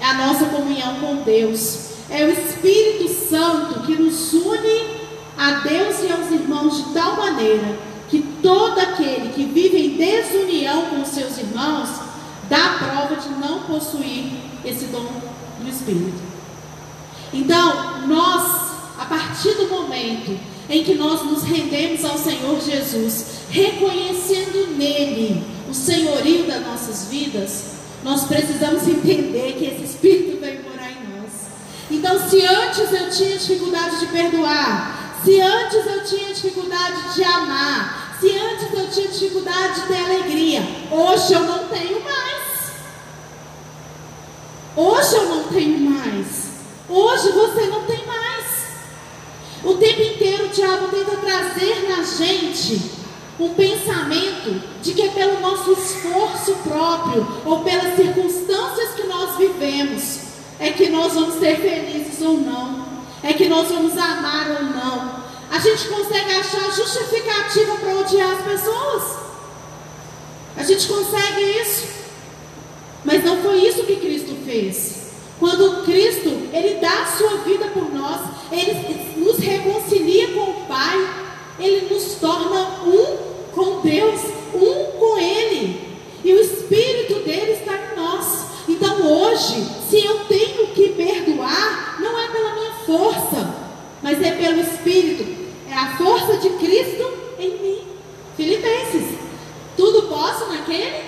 [0.00, 1.88] é a nossa comunhão com Deus.
[2.10, 4.98] É o Espírito Santo que nos une
[5.36, 9.90] a Deus e aos irmãos de tal maneira que todo aquele que vive em
[10.78, 11.88] desunião com os seus irmãos
[12.48, 14.32] dá prova de não possuir
[14.64, 15.06] esse dom
[15.60, 16.22] do Espírito.
[17.32, 20.38] Então, nós a partir do momento
[20.68, 27.74] em que nós nos rendemos ao Senhor Jesus, reconhecendo nele o senhorio das nossas vidas,
[28.02, 31.30] nós precisamos entender que esse Espírito vem morar em nós.
[31.90, 38.07] Então, se antes eu tinha dificuldade de perdoar, se antes eu tinha dificuldade de amar,
[38.20, 42.38] se antes eu tinha dificuldade de ter alegria, hoje eu não tenho mais.
[44.76, 46.48] Hoje eu não tenho mais.
[46.88, 48.18] Hoje você não tem mais.
[49.64, 52.92] O tempo inteiro o diabo tenta trazer na gente
[53.38, 60.20] um pensamento de que é pelo nosso esforço próprio ou pelas circunstâncias que nós vivemos
[60.58, 62.84] é que nós vamos ser felizes ou não,
[63.22, 65.17] é que nós vamos amar ou não.
[65.58, 69.18] A gente consegue achar justificativa para odiar as pessoas.
[70.56, 71.88] A gente consegue isso.
[73.04, 75.08] Mas não foi isso que Cristo fez.
[75.40, 78.20] Quando Cristo, Ele dá a sua vida por nós,
[78.52, 80.96] Ele nos reconcilia com o Pai,
[81.58, 83.16] Ele nos torna um
[83.52, 84.20] com Deus,
[84.54, 85.98] um com Ele.
[86.22, 88.44] E o Espírito dele está em nós.
[88.68, 93.56] Então hoje, se eu tenho que perdoar, não é pela minha força,
[94.00, 95.47] mas é pelo Espírito.
[95.78, 97.82] A força de Cristo em mim.
[98.36, 99.16] Filipenses.
[99.76, 101.04] Tudo posso naquele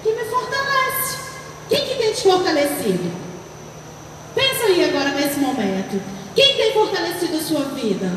[0.00, 1.18] que me fortalece.
[1.68, 3.10] Quem que tem te fortalecido?
[4.32, 6.00] Pensa aí agora nesse momento.
[6.36, 8.12] Quem tem fortalecido a sua vida?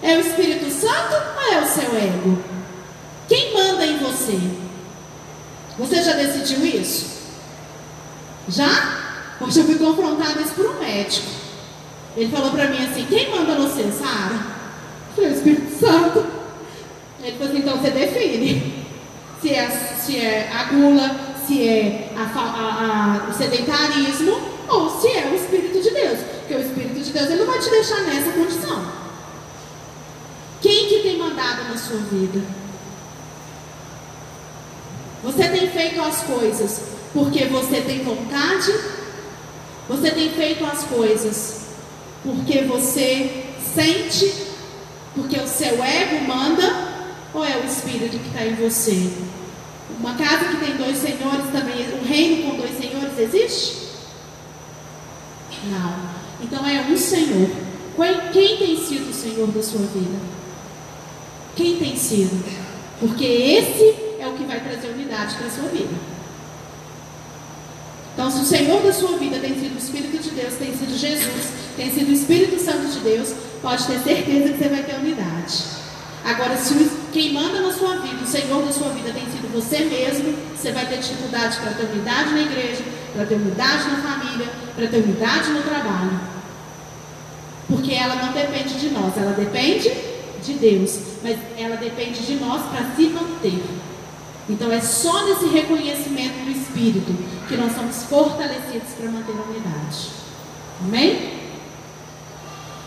[0.00, 2.38] É o Espírito Santo ou é o seu ego?
[3.28, 4.38] Quem manda em você?
[5.76, 7.20] Você já decidiu isso?
[8.46, 9.34] Já?
[9.40, 11.26] Hoje eu fui confrontada isso por um médico.
[12.16, 14.51] Ele falou para mim assim: quem manda você, Sara?
[15.14, 16.24] Falei: Espírito Santo.
[17.22, 18.82] Ele falou assim: então você define.
[19.40, 25.08] Se é, se é a gula, se é a, a, a, o sedentarismo ou se
[25.08, 26.18] é o Espírito de Deus.
[26.38, 29.02] Porque o Espírito de Deus ele não vai te deixar nessa condição.
[30.60, 32.40] Quem que tem mandado na sua vida?
[35.24, 38.72] Você tem feito as coisas porque você tem vontade?
[39.88, 41.62] Você tem feito as coisas
[42.22, 43.44] porque você
[43.74, 44.51] sente?
[45.14, 46.92] Porque o seu ego manda?
[47.34, 49.10] Ou é o Espírito que está em você?
[49.98, 53.82] Uma casa que tem dois senhores também, um reino com dois senhores existe?
[55.70, 55.94] Não.
[56.42, 57.50] Então é um Senhor.
[58.32, 60.18] Quem tem sido o Senhor da sua vida?
[61.54, 62.42] Quem tem sido?
[62.98, 65.94] Porque esse é o que vai trazer unidade para a sua vida.
[68.14, 70.98] Então, se o Senhor da sua vida tem sido o Espírito de Deus, tem sido
[70.98, 74.96] Jesus, tem sido o Espírito Santo de Deus, pode ter certeza que você vai ter
[74.96, 75.64] unidade.
[76.24, 79.78] Agora, se quem manda na sua vida, o Senhor da sua vida tem sido você
[79.84, 82.82] mesmo, você vai ter dificuldade para ter unidade na igreja,
[83.14, 86.20] para ter unidade na família, para ter unidade no trabalho.
[87.68, 89.90] Porque ela não depende de nós, ela depende
[90.44, 93.62] de Deus, mas ela depende de nós para se manter.
[94.48, 97.14] Então é só nesse reconhecimento do Espírito
[97.48, 100.08] que nós somos fortalecidos para manter a unidade.
[100.84, 101.41] Amém?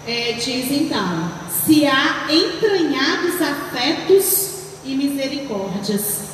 [0.06, 4.54] é, diz então: se há entranhados afetos
[4.84, 6.26] e misericórdias.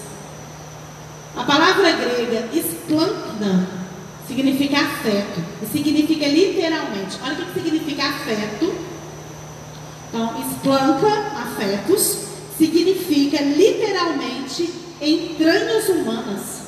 [1.35, 3.67] A palavra grega esplankna
[4.29, 7.19] significa afeto, e significa literalmente.
[7.25, 8.93] Olha o que significa afeto
[10.13, 12.19] então, esplanca afetos
[12.59, 14.71] significa literalmente
[15.01, 16.61] entranhas humanas.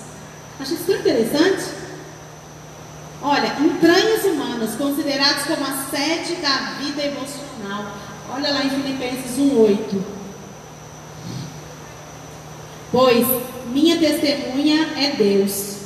[0.58, 1.83] Acho isso tão interessante.
[3.26, 7.96] Olha, entranhas humanas, consideradas como a sede da vida emocional.
[8.30, 10.02] Olha lá em Filipenses 1,8.
[12.92, 13.26] Pois
[13.72, 15.78] minha testemunha é Deus,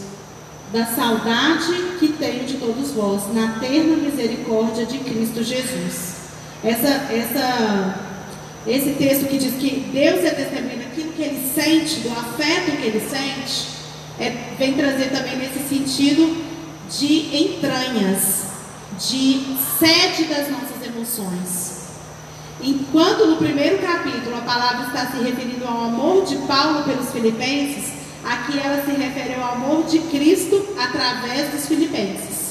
[0.73, 6.19] da saudade que tenho de todos vós, na terna misericórdia de Cristo Jesus
[6.65, 8.01] essa, essa,
[8.67, 12.87] esse texto que diz que Deus é testemunha daquilo que ele sente, do afeto que
[12.87, 13.69] ele sente,
[14.19, 16.48] é, vem trazer também nesse sentido
[16.91, 18.45] de entranhas,
[18.99, 21.79] de sede das nossas emoções.
[22.61, 27.93] Enquanto no primeiro capítulo a palavra está se referindo ao amor de Paulo pelos filipenses,
[28.25, 32.49] aqui ela se refere ao amor de Cristo através dos filipenses.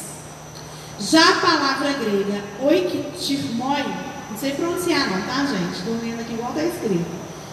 [0.99, 3.83] Já a palavra grega oiktirmoi,
[4.31, 5.77] não sei pronunciar não, tá gente?
[5.77, 7.05] Estou lendo aqui igual está escrito.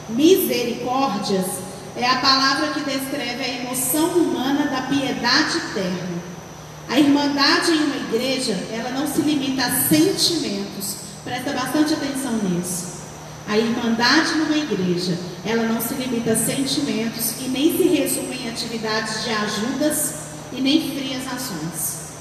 [0.09, 1.47] Misericórdias
[1.97, 6.14] é a palavra que descreve a emoção humana da piedade eterna.
[6.95, 10.99] A irmandade em uma igreja, ela não se limita a sentimentos.
[11.25, 12.99] Presta bastante atenção nisso.
[13.49, 18.49] A irmandade numa igreja, ela não se limita a sentimentos e nem se resume em
[18.49, 20.15] atividades de ajudas
[20.53, 22.13] e nem frias ações.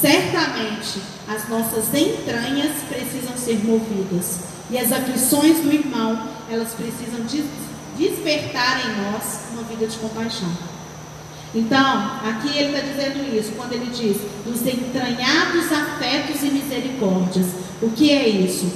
[0.00, 4.38] Certamente as nossas entranhas precisam ser movidas
[4.70, 7.26] e as aflições do irmão, elas precisam
[7.98, 10.71] despertar em nós uma vida de compaixão.
[11.54, 17.46] Então, aqui ele está dizendo isso, quando ele diz dos entranhados afetos e misericórdias.
[17.82, 18.72] O que é isso?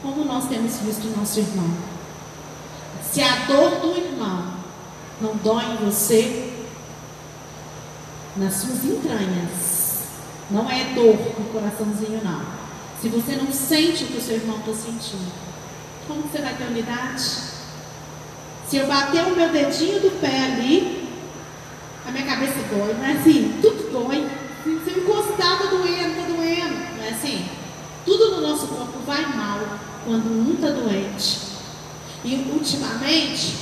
[0.00, 1.70] Como nós temos visto o nosso irmão.
[3.10, 4.54] Se a dor do irmão
[5.20, 6.52] não dói em você,
[8.36, 10.04] nas suas entranhas,
[10.50, 12.42] não é dor no coraçãozinho, não.
[13.02, 15.32] Se você não sente o que o seu irmão está sentindo,
[16.06, 17.22] como você vai ter unidade?
[18.68, 21.08] Se eu bater o meu dedinho do pé ali,
[22.06, 24.28] a minha cabeça dói, mas assim, tudo dói.
[24.62, 26.96] Se eu encostar, tá doendo, tá doendo.
[26.96, 27.46] Não é assim?
[28.04, 29.60] Tudo no nosso corpo vai mal
[30.04, 31.38] quando um tá doente.
[32.24, 33.56] E ultimamente,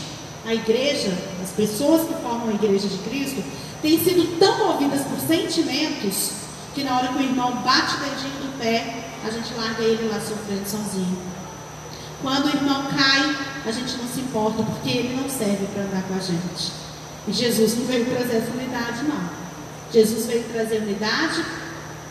[0.47, 3.43] a igreja, as pessoas que formam a igreja de Cristo,
[3.83, 6.33] têm sido tão movidas por sentimentos
[6.75, 10.09] que na hora que o irmão bate o dedinho do pé, a gente larga ele
[10.09, 11.19] lá sofrendo sozinho.
[12.23, 13.37] Quando o irmão cai,
[13.67, 16.88] a gente não se importa porque ele não serve para andar com a gente.
[17.27, 19.39] Jesus não veio trazer essa unidade, não.
[19.93, 21.45] Jesus veio trazer unidade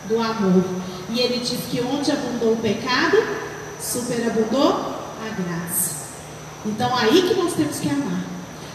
[0.08, 0.64] do amor.
[1.10, 3.16] E ele diz que onde abundou o pecado,
[3.80, 6.08] superabundou a graça.
[6.66, 8.24] Então aí que nós temos que amar.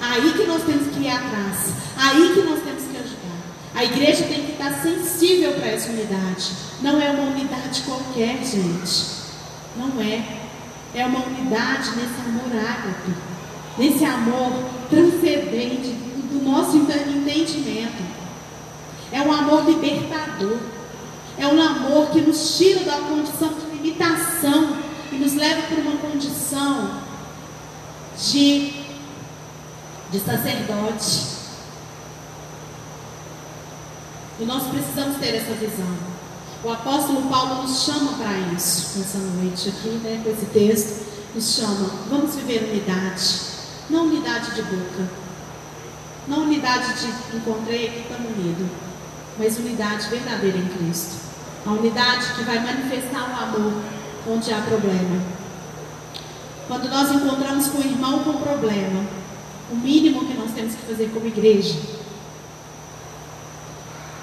[0.01, 1.73] Aí que nós temos que ir atrás.
[1.97, 3.23] Aí que nós temos que ajudar.
[3.75, 6.51] A igreja tem que estar sensível para essa unidade.
[6.81, 9.23] Não é uma unidade qualquer, gente.
[9.75, 10.39] Não é.
[10.95, 13.13] É uma unidade nesse amor ágape,
[13.77, 15.95] nesse amor transcendente
[16.33, 18.03] do nosso entendimento.
[19.11, 20.57] É um amor libertador.
[21.37, 24.77] É um amor que nos tira da condição de limitação
[25.11, 27.01] e nos leva para uma condição
[28.17, 28.73] de,
[30.11, 31.33] de sacerdote.
[34.39, 36.13] E nós precisamos ter essa visão.
[36.63, 41.13] O apóstolo Paulo nos chama para isso nessa noite aqui, né, com esse texto.
[41.35, 43.41] Nos chama, vamos viver unidade.
[43.89, 45.22] Não unidade de boca.
[46.27, 48.67] Não unidade de encontrei aqui, estamos unidos.
[49.37, 51.15] Mas unidade verdadeira em Cristo.
[51.65, 53.81] A unidade que vai manifestar o amor
[54.27, 55.21] onde há problema.
[56.67, 59.05] Quando nós encontramos com o irmão com problema,
[59.71, 61.77] o mínimo que nós temos que fazer como igreja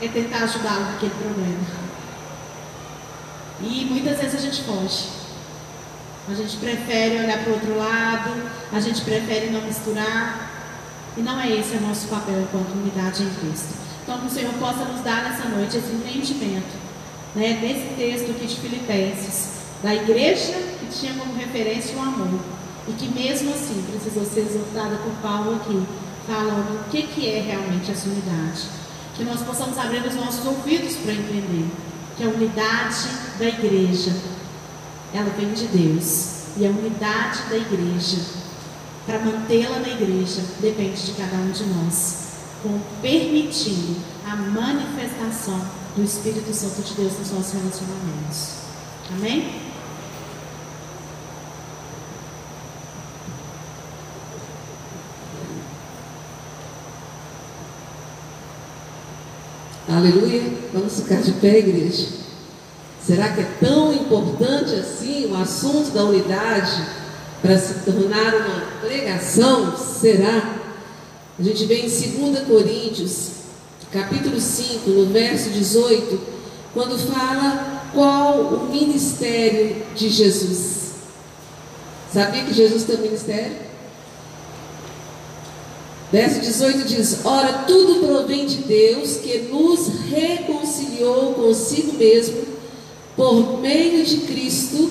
[0.00, 1.90] é tentar ajudá-lo naquele problema.
[3.62, 5.08] E muitas vezes a gente foge.
[6.28, 8.30] A gente prefere olhar para o outro lado,
[8.72, 10.49] a gente prefere não misturar.
[11.16, 13.74] E não é esse o nosso papel enquanto unidade em Cristo.
[14.02, 16.76] Então, que o Senhor possa nos dar nessa noite esse entendimento,
[17.34, 22.40] né, nesse texto aqui de Filipenses, da igreja que tinha como referência o amor.
[22.88, 25.82] E que mesmo assim precisou ser exortada por Paulo aqui,
[26.26, 28.80] falando o que, que é realmente essa unidade
[29.20, 31.66] que nós possamos abrir os nossos ouvidos para entender
[32.16, 33.06] que a unidade
[33.38, 34.16] da igreja,
[35.12, 36.40] ela vem de Deus.
[36.56, 38.16] E a unidade da igreja,
[39.06, 42.18] para mantê-la na igreja, depende de cada um de nós,
[42.62, 45.60] com permitindo a manifestação
[45.96, 48.48] do Espírito Santo de Deus nos nossos relacionamentos.
[49.12, 49.70] Amém?
[59.88, 60.42] Aleluia.
[60.72, 62.08] Vamos ficar de pé, igreja.
[63.04, 66.99] Será que é tão importante assim o assunto da unidade
[67.42, 69.76] para se tornar uma pregação?
[69.76, 70.56] Será?
[71.38, 73.28] A gente vê em 2 Coríntios,
[73.90, 76.20] capítulo 5, no verso 18,
[76.74, 80.90] quando fala qual o ministério de Jesus.
[82.12, 83.56] Sabia que Jesus tem um ministério?
[86.12, 92.42] Verso 18 diz: Ora, tudo provém de Deus que nos reconciliou consigo mesmo
[93.16, 94.90] por meio de Cristo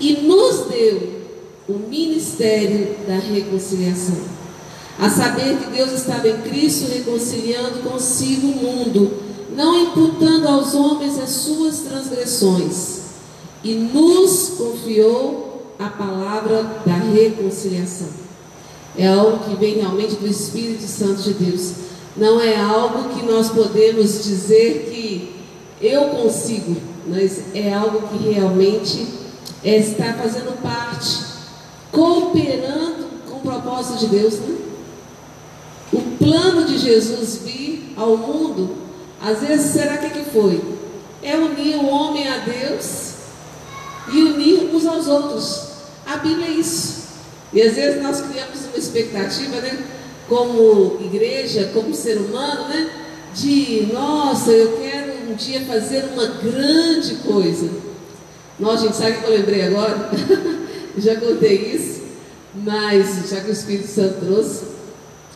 [0.00, 1.15] e nos deu
[1.68, 4.16] o ministério da reconciliação.
[4.98, 9.12] A saber que Deus estava em Cristo reconciliando consigo o mundo,
[9.54, 13.00] não imputando aos homens as suas transgressões,
[13.62, 18.08] e nos confiou a palavra da reconciliação.
[18.96, 21.72] É algo que vem realmente do Espírito Santo de Deus.
[22.16, 25.34] Não é algo que nós podemos dizer que
[25.82, 29.06] eu consigo, mas é algo que realmente
[29.62, 31.25] é, está fazendo parte,
[31.96, 34.34] cooperando com o propósito de Deus.
[34.34, 34.58] Né?
[35.94, 38.76] O plano de Jesus vir ao mundo,
[39.18, 40.62] às vezes, será que, que foi?
[41.22, 43.14] É unir o homem a Deus
[44.12, 45.68] e unir uns aos outros.
[46.04, 47.06] A Bíblia é isso.
[47.52, 49.82] E às vezes nós criamos uma expectativa, né?
[50.28, 52.90] Como igreja, como ser humano, né?
[53.34, 57.70] De, nossa, eu quero um dia fazer uma grande coisa.
[58.58, 60.10] Nossa, gente, sabe o que eu lembrei agora?
[60.98, 62.02] já contei isso,
[62.54, 64.64] mas já que o Espírito Santo trouxe,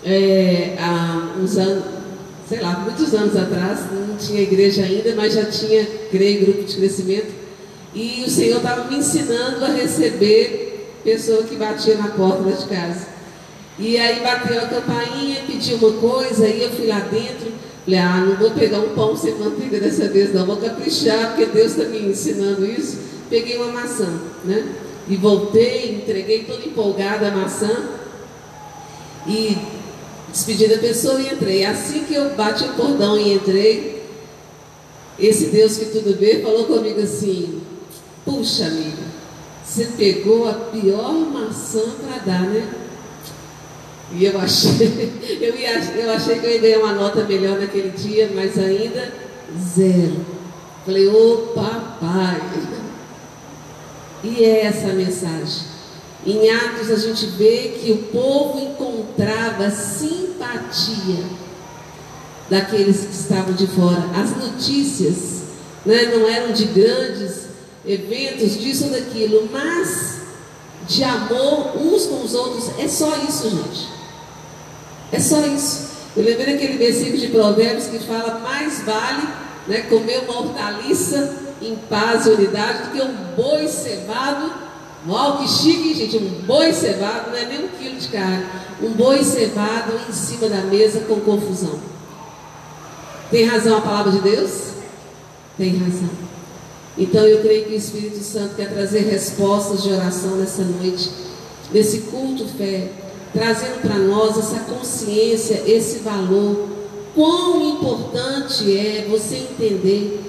[0.04, 1.84] é, há uns anos,
[2.48, 6.76] sei lá, muitos anos atrás, não tinha igreja ainda, mas já tinha, creio, grupo de
[6.76, 7.32] crescimento,
[7.94, 10.70] e o Senhor estava me ensinando a receber
[11.04, 13.08] pessoa que batia na porta de casa.
[13.78, 17.50] E aí bateu a campainha, pediu uma coisa, aí eu fui lá dentro,
[17.84, 21.46] falei, ah, não vou pegar um pão sem manteiga dessa vez não, vou caprichar, porque
[21.46, 22.98] Deus está me ensinando isso.
[23.28, 24.08] Peguei uma maçã,
[24.44, 24.66] né?
[25.10, 27.88] E voltei, entreguei toda empolgada a maçã
[29.26, 29.58] e
[30.30, 31.64] despedi da pessoa e entrei.
[31.64, 34.04] Assim que eu bati o cordão e entrei,
[35.18, 37.60] esse Deus que tudo vê falou comigo assim,
[38.24, 39.02] puxa amiga,
[39.64, 42.72] você pegou a pior maçã para dar, né?
[44.12, 47.90] E eu achei, eu, ia, eu achei que eu ia ganhar uma nota melhor naquele
[47.90, 49.12] dia, mas ainda
[49.74, 50.24] zero.
[50.86, 52.40] Falei, ô papai.
[54.22, 55.70] E é essa a mensagem.
[56.26, 61.24] Em Atos a gente vê que o povo encontrava simpatia
[62.50, 64.04] daqueles que estavam de fora.
[64.14, 65.44] As notícias
[65.86, 67.46] né, não eram de grandes
[67.86, 70.20] eventos, disso ou daquilo, mas
[70.86, 72.78] de amor uns com os outros.
[72.78, 73.88] É só isso, gente.
[75.12, 75.88] É só isso.
[76.16, 79.26] Eu lembrei daquele versículo de Provérbios que fala: mais vale
[79.66, 84.70] né, comer uma hortaliça em paz e unidade do que um boi cevado
[85.08, 86.18] Uau, que chique, gente.
[86.18, 88.44] Um boi cevado não é nem um quilo de carne.
[88.82, 91.78] Um boi cevado em cima da mesa com confusão.
[93.30, 94.72] Tem razão a palavra de Deus?
[95.56, 96.10] Tem razão.
[96.98, 101.10] Então eu creio que o Espírito Santo quer trazer respostas de oração nessa noite,
[101.72, 102.90] nesse culto fé,
[103.32, 106.68] trazendo para nós essa consciência, esse valor.
[107.14, 110.19] Quão importante é você entender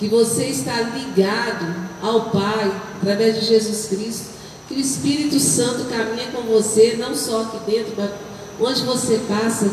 [0.00, 4.30] que você está ligado ao Pai, através de Jesus Cristo,
[4.66, 8.10] que o Espírito Santo caminha com você, não só aqui dentro, mas
[8.58, 9.70] onde você passa,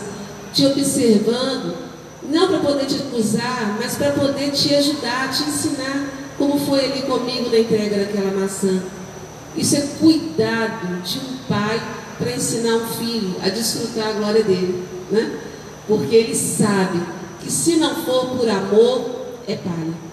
[0.53, 1.77] te observando,
[2.29, 7.03] não para poder te acusar, mas para poder te ajudar, te ensinar, como foi ali
[7.03, 8.83] comigo na entrega daquela maçã.
[9.55, 11.81] Isso é cuidado de um pai
[12.17, 15.39] para ensinar um filho a desfrutar a glória dele, né?
[15.87, 16.99] Porque ele sabe
[17.41, 20.06] que se não for por amor, é palha.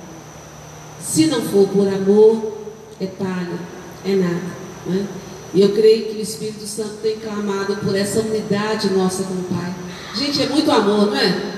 [1.04, 2.56] Se não for por amor,
[2.98, 3.58] é palha,
[4.06, 4.40] é nada.
[4.86, 5.06] Né?
[5.52, 9.44] E eu creio que o Espírito Santo tem clamado por essa unidade nossa com o
[9.44, 9.72] Pai.
[10.14, 11.54] Gente, é muito amor, não é?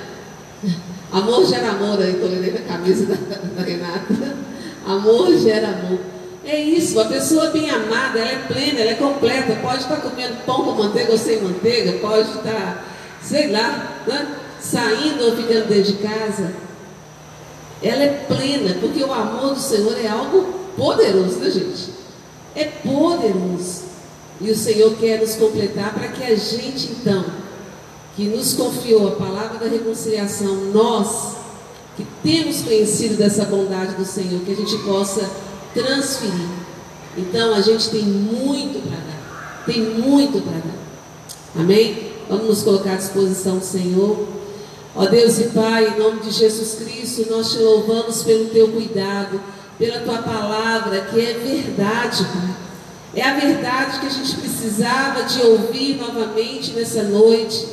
[1.13, 4.37] Amor gera amor, aí estou lendo a camisa da, da Renata.
[4.85, 6.01] Amor gera amor.
[6.45, 9.57] É isso, a pessoa bem amada, ela é plena, ela é completa.
[9.63, 12.85] Pode estar comendo pão com manteiga ou sem manteiga, pode estar,
[13.23, 14.37] sei lá, né?
[14.61, 16.66] saindo ou ficando dentro de casa
[17.87, 20.45] ela é plena, porque o amor do Senhor é algo
[20.77, 21.91] poderoso, né, gente?
[22.55, 23.87] É poderoso.
[24.41, 27.25] E o Senhor quer nos completar para que a gente, então,
[28.15, 31.37] que nos confiou a palavra da reconciliação, nós,
[31.97, 35.31] que temos conhecido dessa bondade do Senhor, que a gente possa
[35.73, 36.49] transferir.
[37.17, 39.63] Então, a gente tem muito para dar.
[39.65, 41.63] Tem muito para dar.
[41.63, 42.13] Amém?
[42.29, 44.27] Vamos nos colocar à disposição do Senhor.
[44.97, 49.39] Ó Deus e Pai, em nome de Jesus Cristo, nós te louvamos pelo teu cuidado,
[49.79, 52.57] pela tua palavra, que é verdade, Pai.
[53.15, 57.67] É a verdade que a gente precisava de ouvir novamente nessa noite.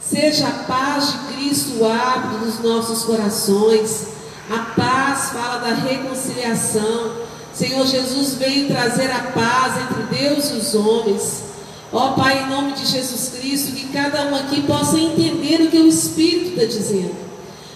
[0.00, 4.08] Seja a paz de Cristo árbitro dos nossos corações.
[4.48, 7.16] A paz fala da reconciliação.
[7.52, 11.53] Senhor Jesus veio trazer a paz entre Deus e os homens.
[11.96, 15.78] Ó Pai, em nome de Jesus Cristo, que cada um aqui possa entender o que
[15.78, 17.14] o Espírito está dizendo.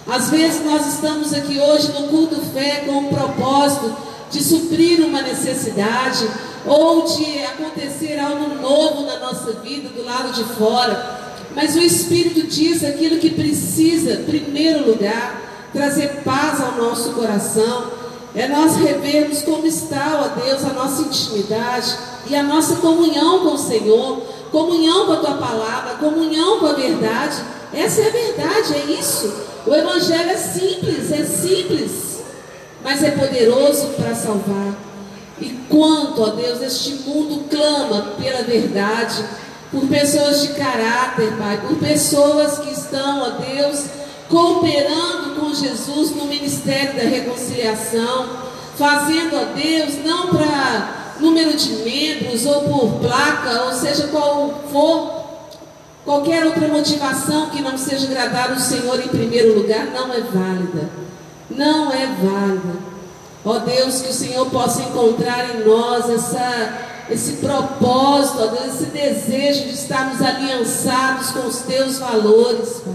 [0.09, 3.95] Às vezes nós estamos aqui hoje no culto fé com o propósito
[4.29, 6.29] de suprir uma necessidade
[6.67, 11.37] ou de acontecer algo novo na nossa vida do lado de fora.
[11.55, 17.93] Mas o Espírito diz aquilo que precisa, em primeiro lugar, trazer paz ao nosso coração.
[18.35, 21.97] É nós revermos como está, ó Deus, a nossa intimidade
[22.29, 26.73] e a nossa comunhão com o Senhor, comunhão com a tua palavra, comunhão com a
[26.73, 27.37] verdade.
[27.73, 29.33] Essa é a verdade, é isso.
[29.67, 32.23] O Evangelho é simples, é simples,
[32.83, 34.75] mas é poderoso para salvar.
[35.41, 39.25] E quanto, ó Deus, este mundo clama pela verdade,
[39.71, 43.85] por pessoas de caráter, Pai, por pessoas que estão, ó Deus,
[44.29, 48.29] cooperando com Jesus no ministério da reconciliação,
[48.77, 55.25] fazendo, ó Deus, não para número de membros ou por placa, ou seja qual for,
[56.05, 60.91] qualquer outra motivação que não seja agradar o Senhor em primeiro lugar, não é válida.
[61.51, 62.79] Não é válida.
[63.45, 68.87] Ó Deus, que o Senhor possa encontrar em nós essa, esse propósito, ó Deus, esse
[68.87, 72.95] desejo de estarmos aliançados com os teus valores, Pai.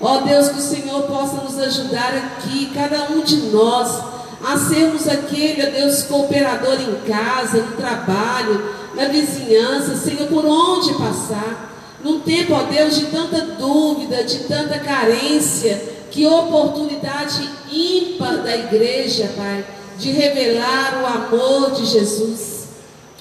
[0.00, 4.13] Ó Deus, que o Senhor possa nos ajudar aqui, cada um de nós
[4.44, 8.62] a sermos aquele, ó Deus, cooperador em casa, no trabalho,
[8.94, 11.72] na vizinhança, Senhor, por onde passar.
[12.04, 19.32] Num tempo, ó Deus, de tanta dúvida, de tanta carência, que oportunidade ímpar da igreja,
[19.36, 19.64] Pai,
[19.98, 22.64] de revelar o amor de Jesus.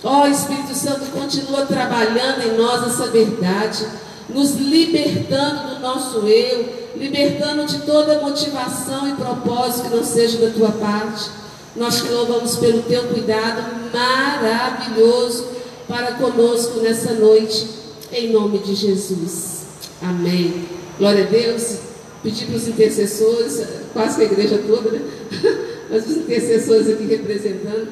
[0.03, 3.87] Ó Espírito Santo, continua trabalhando em nós essa verdade,
[4.29, 10.51] nos libertando do nosso eu, libertando de toda motivação e propósito que não seja da
[10.51, 11.29] tua parte.
[11.75, 15.47] Nós te louvamos pelo teu cuidado maravilhoso
[15.87, 17.83] para conosco nessa noite.
[18.11, 19.63] em nome de Jesus.
[19.99, 20.65] Amém.
[20.99, 21.77] Glória a Deus.
[22.21, 25.01] Pedir para os intercessores, quase que a igreja toda, né?
[25.89, 27.89] Mas os intercessores aqui representando,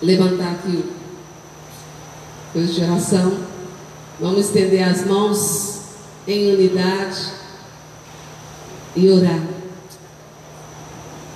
[0.00, 0.84] levantar aqui
[2.52, 3.51] coisa de oração.
[4.22, 5.80] Vamos estender as mãos
[6.28, 7.32] em unidade
[8.94, 9.42] e orar.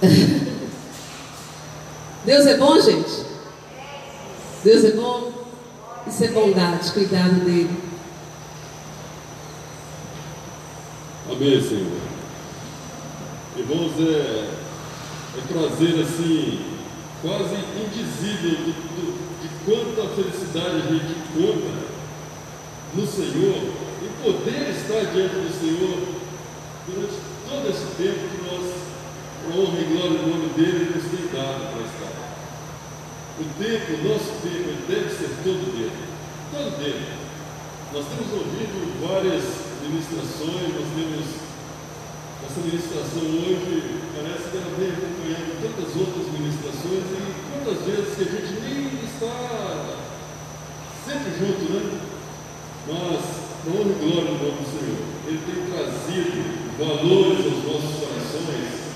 [2.24, 3.26] Deus é bom, gente?
[4.62, 5.32] Deus é bom?
[6.06, 7.76] Isso é bondade, cuidado dele.
[11.28, 12.00] Amém, Senhor.
[13.56, 14.48] Irmãos, é,
[15.38, 16.60] é prazer assim,
[17.20, 19.12] quase indizível de, de,
[19.42, 21.95] de quanta felicidade a gente encontra
[22.96, 23.60] no Senhor
[24.00, 26.00] e poder estar diante do Senhor
[26.88, 28.72] durante todo esse tempo que nós,
[29.44, 32.16] para honra e glória do nome dele, nos tem dado para estar.
[33.36, 35.92] O tempo, o nosso tempo, deve ser todo dele.
[36.48, 37.04] Todo dele.
[37.92, 39.44] Nós temos ouvido várias
[39.84, 41.36] ministrações, nós temos
[42.48, 47.20] essa ministração hoje, parece que ela vem acompanhando tantas outras ministrações e
[47.52, 49.36] quantas vezes que a gente nem está
[51.04, 52.05] sempre junto, né?
[52.86, 53.18] Mas,
[53.64, 56.38] para e glória do nome do Senhor, Ele tem trazido
[56.78, 58.86] valores aos nossos corações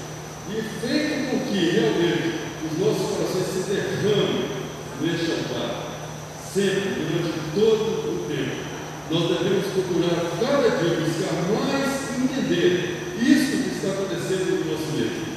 [0.46, 2.38] e feito com que realmente
[2.70, 4.46] os nossos corações se derramem
[5.00, 5.90] neste altar,
[6.54, 8.70] sempre, durante todo o tempo.
[9.10, 15.30] Nós devemos procurar cada dia buscar mais entender isso que está acontecendo no nosso meio.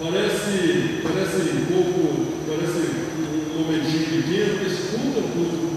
[0.00, 5.67] Parece, parece um pouco, parece um momentinho pequeno, mas é um culto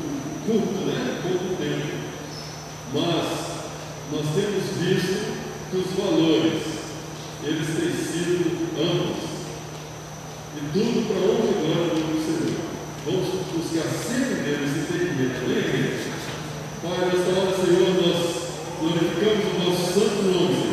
[0.46, 1.22] curto, né?
[1.22, 2.02] Pouco tempo.
[2.94, 3.42] Mas
[4.12, 5.32] nós temos visto
[5.70, 6.62] que os valores,
[7.44, 9.32] eles têm sido amplos
[10.58, 12.62] e tudo para honra e glória do Senhor.
[13.06, 15.46] Vamos buscar sempre deles entendimento.
[15.46, 16.12] Amém, igreja?
[16.84, 18.42] Pai, nesta hora, Senhor, nós
[18.80, 20.72] glorificamos o nosso santo nome.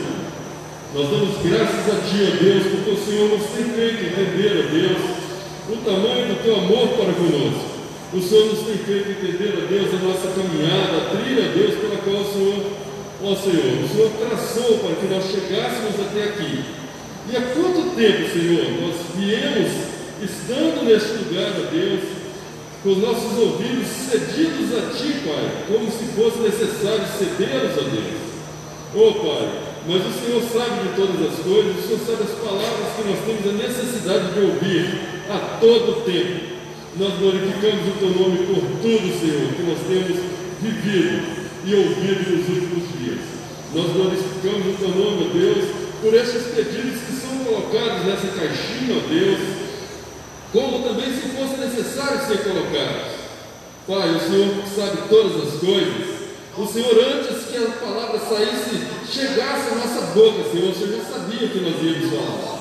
[0.94, 4.72] Nós damos graças a Ti, ó Deus, porque o Senhor nos tem feito entender, ó
[4.72, 5.02] Deus,
[5.70, 7.67] o tamanho do Teu amor para conosco.
[8.10, 11.74] O Senhor nos tem feito entender, ó Deus, a nossa caminhada, a trilha, ó Deus,
[11.76, 12.64] pela qual o Senhor,
[13.20, 16.64] ó Senhor, o Senhor traçou para que nós chegássemos até aqui.
[17.28, 19.68] E há quanto tempo, Senhor, nós viemos
[20.24, 22.00] estando neste lugar, ó Deus,
[22.82, 28.24] com os nossos ouvidos cedidos a Ti, Pai, como se fosse necessário cedê-los a Deus.
[28.96, 29.48] Oh, Pai,
[29.86, 33.20] mas o Senhor sabe de todas as coisas, o Senhor sabe as palavras que nós
[33.20, 34.98] temos a necessidade de ouvir
[35.28, 36.57] a todo tempo.
[36.98, 40.18] Nós glorificamos o Teu nome por tudo, Senhor, que nós temos
[40.60, 41.22] vivido
[41.64, 43.20] e ouvido nos últimos dias.
[43.72, 45.64] Nós glorificamos o Teu nome, Deus,
[46.02, 49.38] por esses pedidos que são colocados nessa caixinha, ó Deus,
[50.52, 53.14] como também se fosse necessário ser colocados.
[53.86, 56.18] Pai, o Senhor sabe todas as coisas.
[56.58, 58.74] O Senhor, antes que a palavra saísse,
[59.06, 62.58] chegasse à nossa boca, Senhor, o Senhor já sabia que nós íamos falar.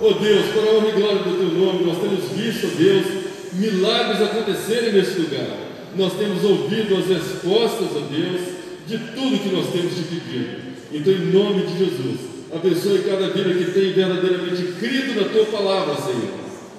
[0.00, 4.22] Oh Deus, para a honra e glória do Teu nome, nós temos visto, Deus, milagres
[4.22, 5.66] acontecerem nesse lugar.
[5.96, 8.40] Nós temos ouvido as respostas, oh Deus,
[8.86, 10.66] de tudo que nós temos te pedido.
[10.92, 15.96] Então, em nome de Jesus, Abençoe cada vida que tem verdadeiramente crido na tua palavra,
[15.96, 16.32] Senhor,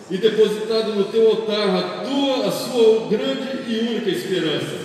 [0.09, 4.75] e depositado no teu altar a tua, a sua grande e única esperança.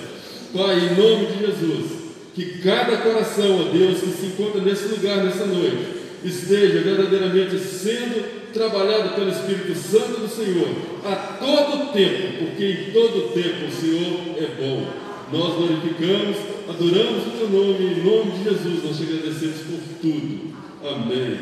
[0.53, 1.87] Pai, em nome de Jesus,
[2.35, 5.87] que cada coração, ó Deus, que se encontra nesse lugar nessa noite,
[6.24, 10.68] esteja verdadeiramente sendo trabalhado pelo Espírito Santo do Senhor
[11.05, 14.86] a todo tempo, porque em todo tempo o Senhor é bom.
[15.32, 16.36] Nós glorificamos,
[16.68, 20.53] adoramos o teu nome, em nome de Jesus, nós te agradecemos por tudo.
[20.84, 21.38] Amém.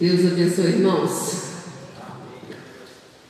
[0.00, 1.47] Deus abençoe, irmãos.